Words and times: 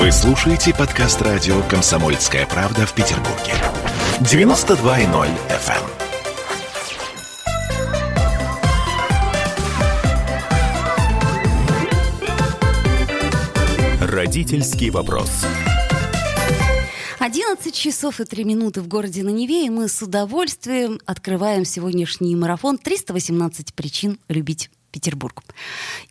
Вы 0.00 0.10
слушаете 0.12 0.72
подкаст 0.74 1.20
радио 1.20 1.60
«Комсомольская 1.68 2.46
правда» 2.46 2.86
в 2.86 2.94
Петербурге. 2.94 3.52
92.0 4.20 5.28
FM. 5.50 5.84
Родительский 14.10 14.88
вопрос. 14.88 15.44
11 17.18 17.74
часов 17.74 18.20
и 18.20 18.24
3 18.24 18.44
минуты 18.44 18.80
в 18.80 18.88
городе 18.88 19.22
на 19.22 19.28
Неве, 19.28 19.66
и 19.66 19.68
мы 19.68 19.86
с 19.86 20.00
удовольствием 20.00 20.98
открываем 21.04 21.66
сегодняшний 21.66 22.34
марафон 22.34 22.78
«318 22.82 23.74
причин 23.74 24.18
любить 24.28 24.70
Петербург. 24.90 25.42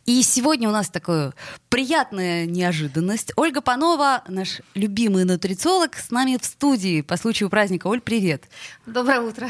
И 0.05 0.21
сегодня 0.23 0.69
у 0.69 0.71
нас 0.71 0.89
такая 0.89 1.33
приятная 1.69 2.45
неожиданность. 2.45 3.31
Ольга 3.35 3.61
Панова, 3.61 4.23
наш 4.27 4.61
любимый 4.73 5.25
нутрициолог, 5.25 5.95
с 5.95 6.11
нами 6.11 6.37
в 6.41 6.45
студии 6.45 7.01
по 7.01 7.17
случаю 7.17 7.49
праздника. 7.49 7.87
Оль, 7.87 8.01
привет. 8.01 8.45
Доброе 8.85 9.21
утро. 9.21 9.49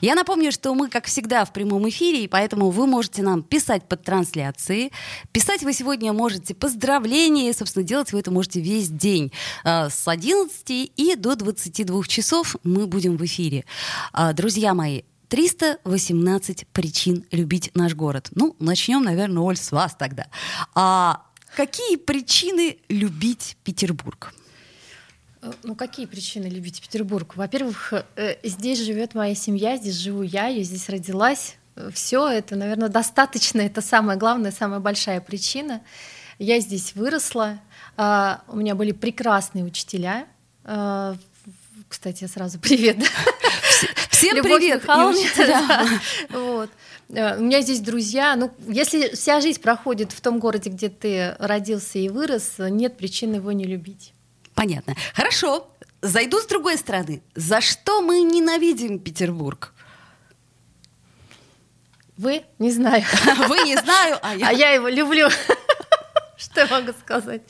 Я 0.00 0.14
напомню, 0.14 0.52
что 0.52 0.74
мы, 0.74 0.88
как 0.88 1.06
всегда, 1.06 1.44
в 1.44 1.52
прямом 1.52 1.88
эфире, 1.88 2.24
и 2.24 2.28
поэтому 2.28 2.70
вы 2.70 2.86
можете 2.86 3.22
нам 3.22 3.42
писать 3.42 3.88
под 3.88 4.02
трансляции. 4.02 4.92
Писать 5.32 5.62
вы 5.62 5.72
сегодня 5.72 6.12
можете 6.12 6.54
поздравления, 6.54 7.52
собственно, 7.52 7.84
делать 7.84 8.12
вы 8.12 8.20
это 8.20 8.30
можете 8.30 8.60
весь 8.60 8.88
день. 8.88 9.32
А, 9.64 9.90
с 9.90 10.06
11 10.06 10.92
и 10.96 11.16
до 11.16 11.34
22 11.34 12.04
часов 12.04 12.56
мы 12.62 12.86
будем 12.86 13.16
в 13.16 13.24
эфире. 13.24 13.64
А, 14.12 14.32
друзья 14.32 14.74
мои, 14.74 15.02
318 15.28 16.66
причин 16.68 17.24
любить 17.30 17.70
наш 17.74 17.94
город. 17.94 18.28
Ну, 18.34 18.56
начнем, 18.58 19.02
наверное, 19.02 19.42
Оль, 19.42 19.56
с 19.56 19.72
вас 19.72 19.94
тогда. 19.94 20.26
А 20.74 21.24
какие 21.54 21.96
причины 21.96 22.78
любить 22.88 23.56
Петербург? 23.62 24.34
Э, 25.42 25.52
ну, 25.62 25.74
какие 25.74 26.06
причины 26.06 26.46
любить 26.46 26.80
Петербург? 26.80 27.36
Во-первых, 27.36 27.92
э, 28.16 28.36
здесь 28.42 28.80
живет 28.80 29.14
моя 29.14 29.34
семья, 29.34 29.76
здесь 29.76 29.96
живу 29.96 30.22
я, 30.22 30.46
я 30.46 30.62
здесь 30.62 30.88
родилась. 30.88 31.56
Все 31.92 32.28
это, 32.28 32.56
наверное, 32.56 32.88
достаточно. 32.88 33.60
Это 33.60 33.82
самая 33.82 34.16
главная, 34.16 34.50
самая 34.50 34.80
большая 34.80 35.20
причина. 35.20 35.82
Я 36.38 36.58
здесь 36.60 36.94
выросла. 36.94 37.60
А, 37.96 38.42
у 38.48 38.56
меня 38.56 38.74
были 38.74 38.92
прекрасные 38.92 39.64
учителя. 39.64 40.26
Кстати, 41.88 42.26
сразу 42.26 42.58
привет. 42.60 42.98
Всем 44.18 44.36
Любовь 44.36 44.58
привет! 44.58 44.82
Вот. 46.30 46.70
Э, 47.10 47.38
у 47.38 47.42
меня 47.42 47.60
здесь 47.60 47.78
друзья. 47.78 48.34
Ну, 48.34 48.50
если 48.66 49.14
вся 49.14 49.40
жизнь 49.40 49.60
проходит 49.60 50.10
в 50.10 50.20
том 50.20 50.40
городе, 50.40 50.70
где 50.70 50.88
ты 50.88 51.36
родился 51.38 52.00
и 52.00 52.08
вырос, 52.08 52.54
нет 52.58 52.96
причин 52.96 53.34
его 53.34 53.52
не 53.52 53.64
любить. 53.64 54.12
Понятно. 54.56 54.96
Хорошо. 55.14 55.70
Зайду 56.02 56.40
с 56.40 56.46
другой 56.46 56.78
стороны. 56.78 57.22
За 57.36 57.60
что 57.60 58.02
мы 58.02 58.22
ненавидим 58.22 58.98
Петербург? 58.98 59.72
Вы? 62.16 62.42
Не 62.58 62.72
знаю. 62.72 63.04
Вы 63.48 63.58
не 63.58 63.76
знаю, 63.76 64.18
а 64.20 64.34
я... 64.34 64.48
А 64.48 64.52
я 64.52 64.70
его 64.70 64.88
люблю. 64.88 65.28
Что 66.50 66.60
я 66.60 66.66
могу 66.66 66.92
сказать? 66.98 67.42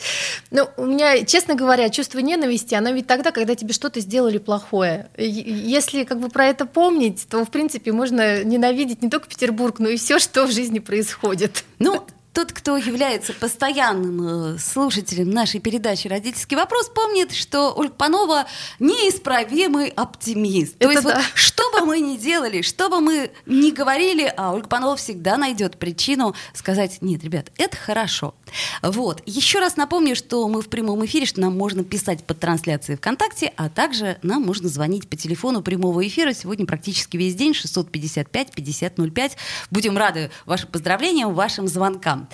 Ну, 0.51 0.69
у 0.77 0.85
меня, 0.85 1.25
честно 1.25 1.55
говоря, 1.55 1.89
чувство 1.91 2.19
ненависти, 2.19 2.75
оно 2.75 2.91
ведь 2.91 3.07
тогда, 3.07 3.31
когда 3.31 3.55
тебе 3.55 3.73
что-то 3.73 4.01
сделали 4.01 4.39
плохое. 4.39 5.09
Если 5.17 6.05
как 6.05 6.21
бы 6.21 6.29
про 6.29 6.47
это 6.47 6.67
помнить, 6.67 7.27
то, 7.29 7.45
в 7.45 7.51
принципе, 7.51 7.93
можно 7.93 8.43
ненавидеть 8.45 9.03
не 9.03 9.11
только 9.11 9.29
Петербург, 9.29 9.79
но 9.79 9.89
и 9.89 9.97
все, 9.97 10.19
что 10.19 10.47
в 10.47 10.53
жизни 10.53 10.79
происходит. 10.79 11.65
Ну, 11.79 12.07
тот, 12.39 12.53
кто 12.53 12.77
является 12.77 13.33
постоянным 13.33 14.55
э, 14.55 14.59
слушателем 14.61 15.29
нашей 15.29 15.59
передачи 15.59 16.07
«Родительский 16.07 16.57
вопрос», 16.57 16.89
помнит, 16.89 17.33
что 17.33 17.75
Ольга 17.75 17.95
Панова 17.95 18.47
неисправимый 18.79 19.89
оптимист. 19.89 20.77
Это 20.79 20.85
То 20.85 20.91
есть 20.93 21.03
да. 21.03 21.15
вот, 21.17 21.25
что 21.35 21.65
бы 21.73 21.85
мы 21.85 21.99
ни 21.99 22.17
делали, 22.17 22.63
что 22.63 22.91
бы 22.91 23.01
мы 23.01 23.33
ни 23.47 23.73
говорили, 23.73 24.33
а 24.37 24.53
Ольга 24.53 24.69
Панова 24.69 24.95
всегда 24.95 25.37
найдет 25.37 25.79
причину 25.79 26.37
сказать, 26.55 26.99
нет, 27.01 27.25
ребят, 27.25 27.51
это 27.57 27.77
хорошо. 27.77 28.37
Вот. 28.83 29.21
Еще 29.27 29.59
раз 29.59 29.77
напомню, 29.77 30.15
что 30.15 30.47
мы 30.47 30.63
в 30.63 30.69
прямом 30.69 31.05
эфире, 31.07 31.27
что 31.27 31.41
нам 31.41 31.59
можно 31.59 31.83
писать 31.83 32.23
под 32.23 32.39
трансляцией 32.39 32.99
ВКонтакте, 32.99 33.53
а 33.57 33.69
также 33.69 34.17
нам 34.23 34.43
можно 34.43 34.69
звонить 34.69 35.09
по 35.09 35.17
телефону 35.17 35.61
прямого 35.61 36.07
эфира 36.07 36.33
сегодня 36.35 36.67
практически 36.67 37.17
весь 37.17 37.35
день 37.35 37.51
655-5005. 37.51 39.33
Будем 39.73 39.99
рады 39.99 40.31
вашим 40.47 40.69
поздравлениям, 40.71 41.35
вашим 41.35 41.67
звонкам. 41.67 42.28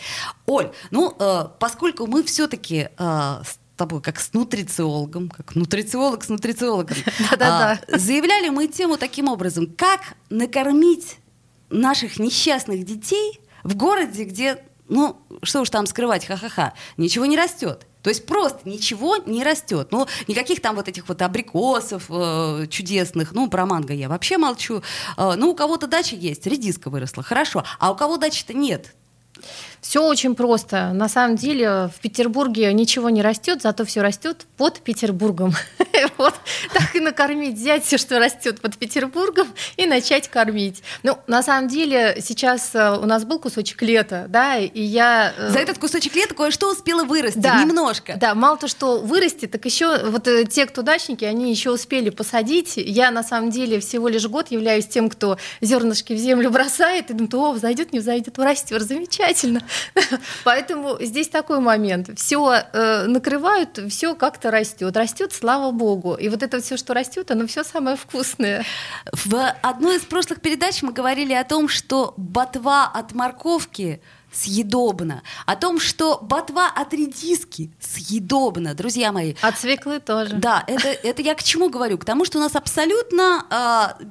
Оль, 0.47 0.71
ну, 0.91 1.15
э, 1.19 1.47
поскольку 1.59 2.07
мы 2.07 2.23
все-таки 2.23 2.89
э, 2.97 3.43
с 3.45 3.59
тобой 3.77 4.01
как 4.01 4.21
с 4.21 4.33
нутрициологом, 4.33 5.29
как 5.29 5.55
нутрициолог 5.55 6.25
с 6.25 6.29
нутрициологом, 6.29 6.97
а, 7.41 7.79
заявляли 7.89 8.49
мы 8.49 8.69
тему 8.69 8.97
таким 8.97 9.29
образом, 9.29 9.67
как 9.67 10.01
накормить 10.31 11.17
наших 11.71 12.19
несчастных 12.19 12.85
детей 12.85 13.41
в 13.65 13.77
городе, 13.77 14.25
где, 14.25 14.65
ну, 14.89 15.17
что 15.43 15.63
уж 15.63 15.71
там 15.71 15.87
скрывать, 15.87 16.25
ха-ха-ха, 16.27 16.75
ничего 16.97 17.27
не 17.27 17.37
растет. 17.37 17.87
То 18.03 18.11
есть 18.11 18.27
просто 18.27 18.69
ничего 18.69 19.17
не 19.17 19.43
растет. 19.43 19.89
Ну, 19.91 20.07
никаких 20.29 20.61
там 20.61 20.77
вот 20.77 20.89
этих 20.89 21.09
вот 21.09 21.23
абрикосов 21.23 22.05
э, 22.11 22.67
чудесных, 22.69 23.33
ну, 23.33 23.49
про 23.49 23.65
манго 23.65 23.95
я 23.95 24.11
вообще 24.11 24.37
молчу. 24.37 24.83
Э, 25.17 25.35
ну, 25.37 25.51
у 25.51 25.55
кого-то 25.55 25.87
дача 25.87 26.15
есть, 26.15 26.47
редиска 26.47 26.91
выросла, 26.91 27.23
хорошо. 27.23 27.65
А 27.79 27.91
у 27.91 27.97
кого 27.97 28.19
дачи-то 28.19 28.53
нет? 28.53 28.95
Все 29.85 30.03
очень 30.03 30.35
просто. 30.35 30.95
На 30.95 31.11
самом 31.11 31.37
деле 31.37 31.91
в 31.95 32.01
Петербурге 32.01 32.73
ничего 32.73 33.11
не 33.11 33.21
растет, 33.21 33.61
зато 33.61 33.85
все 33.85 34.01
растет 34.01 34.47
под 34.57 34.81
Петербургом. 34.81 35.55
Вот 36.19 36.35
так 36.73 36.95
и 36.97 37.01
накормить, 37.01 37.55
взять 37.57 37.85
все, 37.85 37.99
что 37.99 38.19
растет 38.19 38.61
под 38.61 38.77
Петербургом, 38.77 39.49
и 39.77 39.87
начать 39.87 40.29
кормить. 40.29 40.83
Ну, 41.03 41.19
на 41.27 41.43
самом 41.43 41.69
деле, 41.69 42.19
сейчас 42.21 42.75
э, 42.75 42.99
у 43.01 43.07
нас 43.07 43.25
был 43.25 43.39
кусочек 43.39 43.81
лета, 43.83 44.27
да, 44.29 44.59
и 44.59 44.81
я... 44.81 45.33
Э, 45.37 45.51
За 45.51 45.59
этот 45.59 45.79
кусочек 45.79 46.15
лета 46.15 46.35
кое-что 46.35 46.71
успела 46.71 47.05
вырасти, 47.05 47.39
да, 47.39 47.63
немножко. 47.63 48.17
Да, 48.17 48.35
мало 48.35 48.57
то, 48.57 48.69
что 48.69 49.01
вырасти, 49.01 49.47
так 49.47 49.65
еще 49.65 50.05
вот 50.09 50.27
э, 50.29 50.45
те, 50.45 50.67
кто 50.67 50.83
дачники, 50.83 51.25
они 51.25 51.51
еще 51.51 51.71
успели 51.71 52.11
посадить. 52.11 52.75
Я, 52.77 53.11
на 53.11 53.23
самом 53.23 53.51
деле, 53.51 53.81
всего 53.81 54.09
лишь 54.09 54.27
год 54.27 54.51
являюсь 54.51 54.87
тем, 54.87 55.09
кто 55.09 55.39
зернышки 55.61 56.13
в 56.13 56.19
землю 56.19 56.51
бросает, 56.51 57.11
и 57.11 57.15
думает, 57.15 57.35
о, 57.35 57.53
взойдет, 57.53 57.93
не 57.93 58.01
взойдет, 58.01 58.39
растет, 58.39 58.83
замечательно. 58.83 59.63
Поэтому 60.45 60.99
здесь 61.01 61.29
такой 61.29 61.61
момент. 61.61 62.11
Все 62.19 62.63
э, 62.73 63.07
накрывают, 63.07 63.79
все 63.89 64.15
как-то 64.15 64.51
растет. 64.51 64.97
Растет, 64.97 65.33
слава 65.33 65.71
богу. 65.71 66.15
И 66.15 66.29
вот 66.29 66.43
это 66.43 66.61
все, 66.61 66.77
что 66.77 66.95
растет, 66.95 67.31
оно 67.31 67.47
все 67.47 67.65
самое 67.65 67.97
вкусное. 67.97 68.65
В 69.13 69.55
одной 69.63 69.97
из 69.97 70.03
прошлых 70.03 70.41
передач 70.41 70.83
мы 70.83 70.93
говорили 70.93 71.33
о 71.33 71.45
том, 71.45 71.69
что 71.69 72.15
ботва 72.17 72.87
от 72.87 73.13
морковки 73.13 74.01
съедобно. 74.35 75.23
О 75.47 75.57
том, 75.57 75.81
что 75.81 76.19
ботва 76.21 76.69
от 76.75 76.93
редиски 76.93 77.71
съедобно, 77.81 78.75
друзья 78.75 79.13
мои. 79.13 79.35
От 79.41 79.59
свеклы 79.59 80.01
тоже. 80.01 80.35
Да, 80.35 80.65
это, 80.67 80.89
это 80.89 81.23
я 81.23 81.35
к 81.35 81.43
чему 81.43 81.71
говорю? 81.71 81.99
К 81.99 82.05
тому, 82.05 82.25
что 82.25 82.39
у 82.39 82.41
нас 82.41 82.57
абсолютно 82.57 83.95
э, 84.01 84.05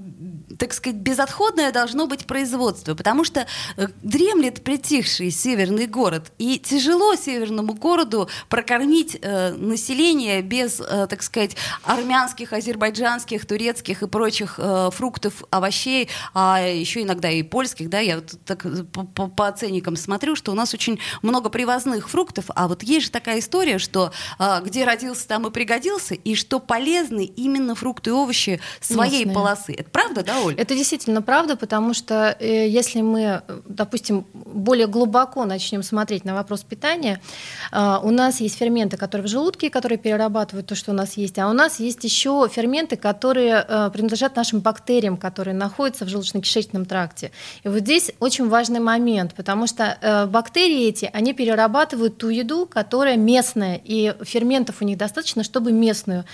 так 0.63 0.73
сказать, 0.73 0.95
безотходное 0.95 1.73
должно 1.73 2.07
быть 2.07 2.25
производство, 2.25 2.95
потому 2.95 3.25
что 3.25 3.45
э, 3.75 3.87
дремлет 4.01 4.63
притихший 4.63 5.29
северный 5.29 5.87
город, 5.87 6.31
и 6.37 6.57
тяжело 6.57 7.15
северному 7.15 7.73
городу 7.73 8.29
прокормить 8.47 9.17
э, 9.21 9.51
население 9.57 10.41
без, 10.41 10.79
э, 10.79 11.07
так 11.09 11.21
сказать, 11.21 11.57
армянских, 11.83 12.53
азербайджанских, 12.53 13.45
турецких 13.45 14.03
и 14.03 14.07
прочих 14.07 14.55
э, 14.57 14.89
фруктов, 14.93 15.43
овощей, 15.49 16.07
а 16.33 16.61
еще 16.61 17.01
иногда 17.01 17.29
и 17.29 17.43
польских, 17.43 17.89
да, 17.89 17.99
я 17.99 18.15
вот 18.15 18.33
так 18.45 18.65
по, 18.93 19.03
по, 19.03 19.27
по 19.27 19.49
оценникам 19.49 19.97
смотрю, 19.97 20.37
что 20.37 20.53
у 20.53 20.55
нас 20.55 20.73
очень 20.73 20.97
много 21.21 21.49
привозных 21.49 22.09
фруктов, 22.09 22.45
а 22.55 22.69
вот 22.69 22.83
есть 22.83 23.07
же 23.07 23.11
такая 23.11 23.39
история, 23.39 23.79
что 23.79 24.13
э, 24.39 24.61
где 24.63 24.85
родился, 24.85 25.27
там 25.27 25.45
и 25.45 25.51
пригодился, 25.51 26.13
и 26.13 26.35
что 26.35 26.61
полезны 26.61 27.25
именно 27.25 27.75
фрукты 27.75 28.11
и 28.11 28.13
овощи 28.13 28.61
своей 28.79 29.25
Местные. 29.25 29.35
полосы. 29.35 29.73
Это 29.73 29.89
правда, 29.89 30.23
да, 30.23 30.39
Оль? 30.39 30.52
Это 30.57 30.75
действительно 30.75 31.21
правда, 31.21 31.55
потому 31.55 31.93
что 31.93 32.35
э, 32.39 32.67
если 32.67 33.01
мы, 33.01 33.41
допустим, 33.65 34.25
более 34.33 34.87
глубоко 34.87 35.45
начнем 35.45 35.83
смотреть 35.83 36.25
на 36.25 36.33
вопрос 36.33 36.63
питания, 36.63 37.21
э, 37.71 37.97
у 38.03 38.11
нас 38.11 38.39
есть 38.41 38.57
ферменты, 38.57 38.97
которые 38.97 39.27
в 39.27 39.29
желудке, 39.29 39.69
которые 39.69 39.97
перерабатывают 39.97 40.67
то, 40.67 40.75
что 40.75 40.91
у 40.91 40.93
нас 40.93 41.17
есть, 41.17 41.39
а 41.39 41.49
у 41.49 41.53
нас 41.53 41.79
есть 41.79 42.03
еще 42.03 42.47
ферменты, 42.51 42.95
которые 42.95 43.65
э, 43.67 43.89
принадлежат 43.93 44.35
нашим 44.35 44.59
бактериям, 44.59 45.17
которые 45.17 45.55
находятся 45.55 46.05
в 46.05 46.07
желудочно-кишечном 46.07 46.85
тракте. 46.85 47.31
И 47.63 47.69
вот 47.69 47.79
здесь 47.79 48.11
очень 48.19 48.47
важный 48.49 48.79
момент, 48.79 49.33
потому 49.33 49.67
что 49.67 49.97
э, 50.01 50.25
бактерии 50.27 50.87
эти, 50.87 51.09
они 51.13 51.33
перерабатывают 51.33 52.17
ту 52.17 52.29
еду, 52.29 52.65
которая 52.65 53.17
местная, 53.17 53.81
и 53.83 54.13
ферментов 54.23 54.81
у 54.81 54.85
них 54.85 54.97
достаточно, 54.97 55.43
чтобы 55.43 55.71
местную 55.71 56.25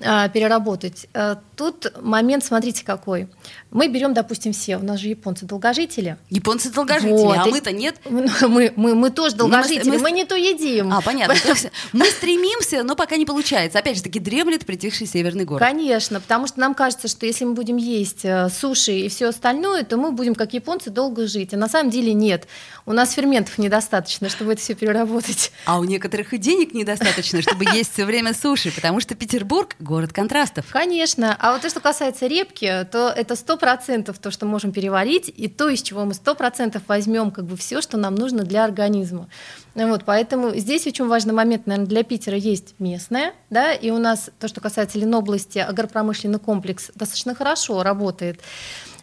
э, 0.00 0.28
переработать. 0.30 1.06
Э, 1.14 1.36
тут 1.56 1.92
момент, 2.00 2.44
смотрите, 2.44 2.84
какой– 2.84 3.28
Мы 3.70 3.88
берем, 3.88 4.14
допустим, 4.14 4.52
все. 4.52 4.76
У 4.76 4.82
нас 4.82 5.00
же 5.00 5.08
японцы 5.08 5.44
долгожители. 5.44 6.16
Японцы 6.30 6.70
долгожители, 6.70 7.12
вот. 7.12 7.38
а 7.38 7.46
мы-то 7.46 7.72
нет. 7.72 7.96
Мы, 8.08 8.72
мы, 8.76 8.94
мы 8.94 9.10
тоже 9.10 9.36
ну, 9.36 9.48
долгожители, 9.48 9.90
мы, 9.90 9.96
мы, 9.96 10.02
мы 10.02 10.10
не 10.12 10.24
то 10.24 10.34
едим. 10.36 10.92
А, 10.92 11.00
понятно. 11.00 11.34
мы 11.92 12.06
стремимся, 12.06 12.82
но 12.82 12.96
пока 12.96 13.16
не 13.16 13.26
получается. 13.26 13.78
Опять 13.78 13.96
же 13.96 14.02
таки, 14.02 14.18
дремлет 14.18 14.64
притихший 14.66 15.06
северный 15.06 15.44
город. 15.44 15.60
Конечно, 15.60 16.20
потому 16.20 16.46
что 16.46 16.60
нам 16.60 16.74
кажется, 16.74 17.08
что 17.08 17.26
если 17.26 17.44
мы 17.44 17.54
будем 17.54 17.76
есть 17.76 18.24
э, 18.24 18.48
суши 18.48 18.92
и 18.92 19.08
все 19.08 19.28
остальное, 19.28 19.84
то 19.84 19.96
мы 19.96 20.12
будем, 20.12 20.34
как 20.34 20.52
японцы, 20.54 20.90
долго 20.90 21.26
жить. 21.26 21.54
А 21.54 21.56
на 21.56 21.68
самом 21.68 21.90
деле 21.90 22.12
нет. 22.12 22.46
У 22.86 22.92
нас 22.92 23.12
ферментов 23.12 23.58
недостаточно, 23.58 24.28
чтобы 24.28 24.52
это 24.52 24.62
все 24.62 24.74
переработать. 24.74 25.52
А 25.66 25.78
у 25.78 25.84
некоторых 25.84 26.32
и 26.32 26.38
денег 26.38 26.74
недостаточно, 26.74 27.42
чтобы 27.42 27.64
есть 27.74 27.92
все 27.92 28.04
время 28.04 28.34
суши, 28.34 28.72
потому 28.72 29.00
что 29.00 29.14
Петербург— 29.14 29.76
город 29.78 30.12
контрастов. 30.12 30.66
Конечно. 30.70 31.36
А 31.38 31.52
вот 31.52 31.62
то, 31.62 31.68
что 31.68 31.80
касается 31.80 32.26
репки, 32.26 32.86
то 32.90 33.12
это 33.14 33.36
сто 33.38 33.56
процентов 33.56 34.18
то, 34.18 34.30
что 34.30 34.46
можем 34.46 34.72
переварить, 34.72 35.32
и 35.34 35.48
то, 35.48 35.68
из 35.68 35.82
чего 35.82 36.04
мы 36.04 36.14
сто 36.14 36.34
процентов 36.34 36.82
возьмем 36.88 37.30
как 37.30 37.44
бы 37.44 37.56
все, 37.56 37.80
что 37.80 37.96
нам 37.96 38.14
нужно 38.14 38.44
для 38.44 38.64
организма. 38.64 39.28
Вот, 39.74 40.04
поэтому 40.04 40.54
здесь 40.54 40.86
очень 40.86 41.06
важный 41.06 41.32
момент, 41.32 41.66
наверное, 41.66 41.88
для 41.88 42.02
Питера 42.02 42.36
есть 42.36 42.74
местное, 42.78 43.32
да, 43.48 43.72
и 43.72 43.90
у 43.90 43.98
нас 43.98 44.30
то, 44.38 44.48
что 44.48 44.60
касается 44.60 44.98
Ленобласти, 44.98 45.58
агропромышленный 45.58 46.38
комплекс 46.38 46.90
достаточно 46.94 47.34
хорошо 47.34 47.82
работает. 47.82 48.40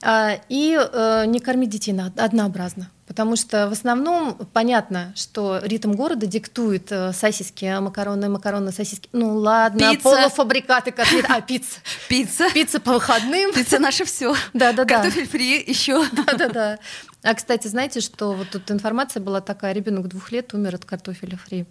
А, 0.01 0.37
и 0.49 0.77
э, 0.77 1.25
не 1.25 1.39
кормить 1.39 1.69
детей 1.69 1.95
однообразно. 2.17 2.89
Потому 3.07 3.35
что 3.35 3.69
в 3.69 3.71
основном 3.71 4.35
понятно, 4.51 5.13
что 5.15 5.59
ритм 5.61 5.91
города 5.91 6.25
диктует 6.25 6.91
э, 6.91 7.13
сосиски, 7.13 7.79
макароны, 7.79 8.29
макароны, 8.29 8.71
сосиски. 8.71 9.09
Ну 9.11 9.35
ладно, 9.35 9.91
пицца. 9.91 10.03
полуфабрикаты, 10.03 10.91
котлеты. 10.91 11.27
А, 11.29 11.39
пицца. 11.41 11.79
Пицца. 12.09 12.49
Пицца 12.51 12.79
по 12.79 12.93
выходным. 12.93 13.53
Пицца 13.53 13.77
наше 13.77 14.05
все. 14.05 14.33
Да, 14.53 14.73
да, 14.73 14.85
да. 14.85 14.95
Картофель 14.95 15.27
фри 15.27 15.63
еще. 15.67 16.03
Да, 16.11 16.33
да, 16.33 16.49
да. 16.49 16.79
А, 17.21 17.33
кстати, 17.35 17.67
знаете, 17.67 18.01
что 18.01 18.33
вот 18.33 18.49
тут 18.49 18.71
информация 18.71 19.21
была 19.21 19.39
такая, 19.39 19.73
ребенок 19.73 20.07
двух 20.07 20.31
лет 20.31 20.53
умер 20.53 20.75
от 20.75 20.85
картофеля 20.85 21.37
фри. 21.37 21.65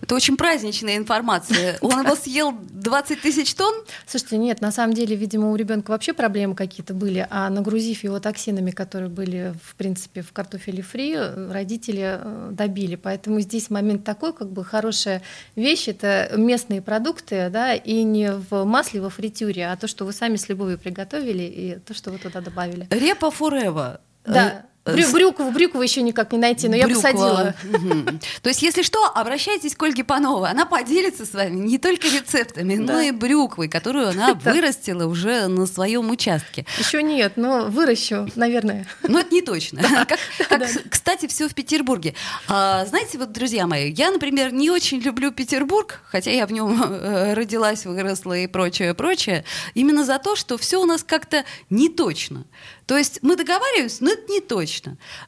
Это 0.00 0.14
очень 0.14 0.36
праздничная 0.36 0.96
информация. 0.96 1.78
Он 1.80 2.04
его 2.04 2.14
съел 2.16 2.52
20 2.52 3.20
тысяч 3.20 3.54
тонн? 3.54 3.74
Слушайте, 4.06 4.38
нет, 4.38 4.60
на 4.60 4.70
самом 4.70 4.94
деле, 4.94 5.16
видимо, 5.16 5.50
у 5.50 5.56
ребенка 5.56 5.90
вообще 5.90 6.12
проблемы 6.12 6.54
какие-то 6.54 6.94
были, 6.94 7.26
а 7.30 7.48
нагрузив 7.50 8.04
его 8.04 8.20
токсинами, 8.20 8.70
которые 8.70 9.08
были, 9.08 9.54
в 9.62 9.74
принципе, 9.76 10.22
в 10.22 10.32
картофеле 10.32 10.82
фри, 10.82 11.16
родители 11.16 12.18
э, 12.20 12.48
добили. 12.52 12.96
Поэтому 12.96 13.40
здесь 13.40 13.70
момент 13.70 14.04
такой, 14.04 14.32
как 14.32 14.50
бы 14.50 14.64
хорошая 14.64 15.22
вещь, 15.54 15.88
это 15.88 16.32
местные 16.36 16.82
продукты, 16.82 17.48
да, 17.50 17.74
и 17.74 18.02
не 18.02 18.32
в 18.32 18.64
масле, 18.64 19.00
во 19.00 19.10
фритюре, 19.10 19.68
а 19.68 19.76
то, 19.76 19.86
что 19.86 20.04
вы 20.04 20.12
сами 20.12 20.36
с 20.36 20.48
любовью 20.48 20.78
приготовили, 20.78 21.42
и 21.42 21.78
то, 21.78 21.94
что 21.94 22.10
вы 22.10 22.18
туда 22.18 22.40
добавили. 22.40 22.86
Репа 22.90 23.30
форева. 23.30 24.00
Да. 24.24 24.66
Брю, 24.86 25.10
брюкову, 25.10 25.50
брюкову 25.50 25.82
еще 25.82 26.02
никак 26.02 26.32
не 26.32 26.38
найти, 26.38 26.68
но 26.68 26.76
Брюква. 26.76 26.88
я 26.88 26.94
посадила. 26.94 27.54
Угу. 27.72 28.18
То 28.42 28.48
есть, 28.48 28.62
если 28.62 28.82
что, 28.82 29.04
обращайтесь 29.06 29.74
к 29.74 29.82
Ольге 29.82 30.04
Пановой. 30.04 30.50
Она 30.50 30.64
поделится 30.64 31.26
с 31.26 31.34
вами 31.34 31.56
не 31.56 31.78
только 31.78 32.06
рецептами, 32.06 32.76
да. 32.76 32.94
но 32.94 33.00
и 33.00 33.10
брюквой, 33.10 33.68
которую 33.68 34.08
она 34.08 34.34
вырастила 34.44 35.06
уже 35.06 35.48
на 35.48 35.66
своем 35.66 36.10
участке. 36.10 36.66
Еще 36.78 37.02
нет, 37.02 37.32
но 37.36 37.64
выращу, 37.64 38.28
наверное. 38.36 38.86
Ну, 39.02 39.18
это 39.18 39.34
не 39.34 39.42
точно. 39.42 39.82
Как, 40.06 40.18
как 40.48 40.60
да. 40.60 40.68
кстати, 40.88 41.26
все 41.26 41.48
в 41.48 41.54
Петербурге. 41.54 42.14
А, 42.48 42.84
знаете, 42.86 43.18
вот, 43.18 43.32
друзья 43.32 43.66
мои, 43.66 43.90
я, 43.90 44.10
например, 44.10 44.52
не 44.52 44.70
очень 44.70 45.00
люблю 45.00 45.32
Петербург, 45.32 46.00
хотя 46.06 46.30
я 46.30 46.46
в 46.46 46.52
нем 46.52 46.82
э, 46.88 47.34
родилась, 47.34 47.86
выросла 47.86 48.38
и 48.38 48.46
прочее, 48.46 48.94
прочее, 48.94 49.44
именно 49.74 50.04
за 50.04 50.18
то, 50.18 50.36
что 50.36 50.56
все 50.58 50.80
у 50.80 50.84
нас 50.84 51.02
как-то 51.02 51.44
не 51.70 51.88
точно. 51.88 52.44
То 52.86 52.96
есть 52.96 53.18
мы 53.22 53.34
договариваемся, 53.36 54.04
но 54.04 54.12
это 54.12 54.30
не 54.30 54.40
точно. 54.40 54.75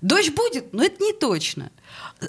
Дождь 0.00 0.30
будет, 0.30 0.72
но 0.72 0.84
это 0.84 1.02
не 1.02 1.12
точно. 1.12 1.70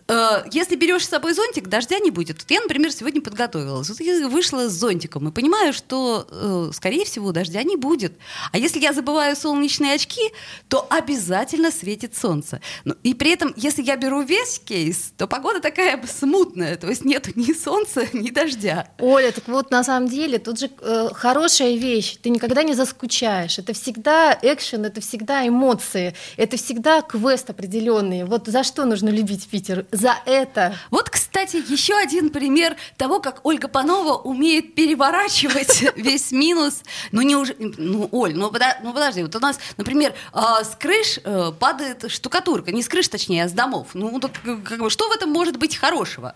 Э, 0.08 0.44
если 0.52 0.76
берешь 0.76 1.06
с 1.06 1.10
собой 1.10 1.34
зонтик, 1.34 1.68
дождя 1.68 2.00
не 2.00 2.12
будет. 2.12 2.46
Я, 2.50 2.62
например, 2.62 2.92
сегодня 2.92 3.22
подготовилась. 3.22 3.90
Вот 3.90 4.00
я 4.00 4.28
вышла 4.28 4.70
с 4.70 4.74
зонтиком 4.74 5.28
и 5.28 5.32
понимаю, 5.32 5.74
что, 5.74 6.28
э, 6.30 6.72
скорее 6.74 7.06
всего, 7.06 7.32
дождя 7.32 7.64
не 7.64 7.76
будет. 7.76 8.14
А 8.52 8.58
если 8.58 8.80
я 8.80 8.94
забываю 8.94 9.36
солнечные 9.36 9.94
очки, 9.94 10.22
то 10.68 10.86
обязательно 10.90 11.72
светит 11.72 12.16
солнце. 12.16 12.62
Ну, 12.86 12.96
и 13.04 13.14
при 13.14 13.32
этом, 13.32 13.54
если 13.56 13.82
я 13.82 13.96
беру 13.98 14.22
весь 14.22 14.60
кейс, 14.60 15.14
то 15.18 15.28
погода 15.28 15.60
такая 15.60 16.00
смутная. 16.08 16.78
То 16.78 16.88
есть 16.88 17.06
нет 17.06 17.36
ни 17.36 17.54
солнца, 17.54 18.06
ни 18.14 18.30
дождя. 18.30 18.90
Оля, 19.00 19.32
так 19.32 19.48
вот, 19.48 19.72
на 19.72 19.84
самом 19.84 20.08
деле, 20.10 20.40
тут 20.40 20.60
же 20.60 20.70
э, 20.80 21.10
хорошая 21.14 21.76
вещь. 21.76 22.18
Ты 22.22 22.30
никогда 22.30 22.64
не 22.64 22.74
заскучаешь. 22.74 23.60
Это 23.60 23.74
всегда 23.74 24.38
экшен, 24.42 24.86
это 24.86 25.02
всегда 25.02 25.48
эмоции, 25.48 26.16
это 26.38 26.58
всегда 26.58 27.02
квест 27.10 27.50
определенный. 27.50 28.24
Вот 28.24 28.48
за 28.48 28.64
что 28.64 28.86
нужно 28.86 29.10
любить 29.10 29.48
Питер? 29.50 29.86
за 29.92 30.16
это. 30.26 30.76
Вот, 30.92 31.10
кстати, 31.10 31.58
еще 31.58 31.96
один 31.96 32.30
пример 32.30 32.76
того, 32.98 33.20
как 33.20 33.46
Ольга 33.46 33.68
Панова 33.68 34.16
умеет 34.16 34.76
переворачивать 34.76 35.86
весь 35.96 36.32
минус. 36.32 36.84
Ну, 37.12 37.22
не 37.22 37.36
уже, 37.36 37.56
ну, 37.60 38.08
Оль, 38.12 38.36
ну, 38.36 38.52
подожди, 38.52 38.80
ну, 38.84 38.94
подожди, 38.94 39.24
вот 39.24 39.36
у 39.36 39.40
нас, 39.40 39.60
например, 39.78 40.14
а, 40.34 40.64
с 40.64 40.76
крыш 40.76 41.20
э, 41.24 41.52
падает 41.60 42.12
штукатурка, 42.12 42.72
не 42.72 42.84
с 42.84 42.88
крыш, 42.88 43.08
точнее, 43.08 43.46
а 43.46 43.50
с 43.50 43.52
домов. 43.52 43.90
Ну, 43.94 44.20
как 44.20 44.80
бы, 44.80 44.90
что 44.90 45.10
в 45.10 45.12
этом 45.12 45.32
может 45.32 45.58
быть 45.58 45.76
хорошего? 45.76 46.36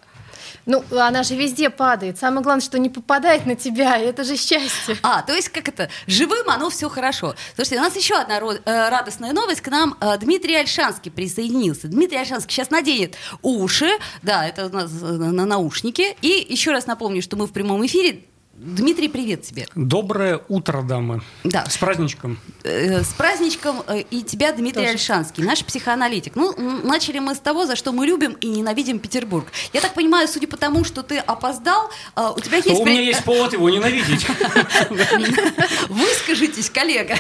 Ну, 0.66 0.84
она 0.92 1.24
же 1.24 1.36
везде 1.36 1.70
падает. 1.70 2.18
Самое 2.18 2.44
главное, 2.44 2.64
что 2.64 2.80
не 2.80 2.90
попадает 2.90 3.46
на 3.46 3.56
тебя, 3.56 3.98
это 3.98 4.24
же 4.24 4.36
счастье. 4.36 4.98
А, 5.04 5.22
то 5.22 5.34
есть 5.34 5.50
как 5.50 5.68
это? 5.68 5.90
Живым 6.08 6.50
оно 6.50 6.70
все 6.70 6.90
хорошо. 6.90 7.36
Слушайте, 7.56 7.80
у 7.80 7.82
нас 7.82 7.96
еще 7.96 8.16
одна 8.16 8.38
э, 8.38 8.90
радостная 8.90 9.34
новость. 9.34 9.62
К 9.62 9.68
нам 9.70 9.98
э, 10.00 10.18
Дмитрий 10.18 10.56
Альшанский 10.56 11.12
присоединился. 11.12 11.88
Дмитрий 11.88 12.18
Альшанский 12.18 12.54
сейчас 12.54 12.70
наденет 12.70 13.16
уши. 13.42 13.90
Да, 14.22 14.48
это 14.48 14.68
у 14.68 14.70
нас 14.70 14.92
э, 15.02 15.06
на 15.06 15.46
наушнике. 15.46 16.16
И 16.22 16.46
еще 16.50 16.72
раз 16.72 16.88
напомню, 16.88 17.22
что 17.22 17.36
мы 17.36 17.48
в 17.48 17.52
прямом 17.52 17.86
эфире. 17.86 18.24
Дмитрий, 18.66 19.10
привет 19.10 19.42
тебе. 19.42 19.68
Доброе 19.76 20.40
утро, 20.48 20.84
дамы. 20.84 21.22
Да. 21.44 21.66
С 21.70 21.78
праздничком. 21.78 22.40
С 22.64 23.14
праздничком 23.18 23.84
и 24.10 24.24
тебя, 24.24 24.54
Дмитрий 24.54 24.84
Тоже. 24.84 24.94
Альшанский, 24.94 25.44
наш 25.44 25.66
психоаналитик. 25.66 26.38
Ну, 26.38 26.54
начали 26.82 27.20
мы 27.20 27.36
с 27.36 27.40
того, 27.40 27.66
за 27.66 27.76
что 27.76 27.92
мы 27.92 28.06
любим 28.06 28.38
и 28.40 28.48
ненавидим 28.48 29.00
Петербург. 29.00 29.48
Я 29.74 29.82
так 29.82 29.94
понимаю, 29.94 30.30
судя 30.30 30.48
по 30.48 30.56
тому, 30.56 30.86
что 30.86 31.04
ты 31.04 31.18
опоздал, 31.18 31.90
у 32.16 32.40
тебя 32.40 32.58
есть... 32.58 32.70
У 32.70 32.86
меня 32.86 33.02
есть 33.02 33.26
повод 33.26 33.52
его 33.52 33.70
ненавидеть. 33.70 34.26
Выскажитесь, 35.90 36.70
коллега. 36.70 37.18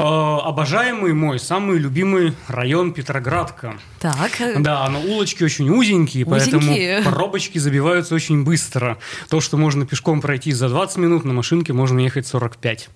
Э, 0.00 0.38
обожаемый 0.44 1.12
мой, 1.12 1.38
самый 1.38 1.76
любимый 1.76 2.32
район 2.48 2.94
Петроградка. 2.94 3.74
Так. 3.98 4.30
Да, 4.56 4.88
но 4.88 4.98
улочки 4.98 5.44
очень 5.44 5.68
узенькие, 5.68 6.24
узенькие, 6.24 7.02
поэтому 7.02 7.14
пробочки 7.14 7.58
забиваются 7.58 8.14
очень 8.14 8.42
быстро. 8.42 8.96
То, 9.28 9.42
что 9.42 9.58
можно 9.58 9.84
пешком 9.84 10.22
пройти 10.22 10.52
за 10.52 10.70
20 10.70 10.96
минут, 10.96 11.24
на 11.24 11.34
машинке 11.34 11.74
можно 11.74 12.00
ехать 12.00 12.26
45. 12.26 12.88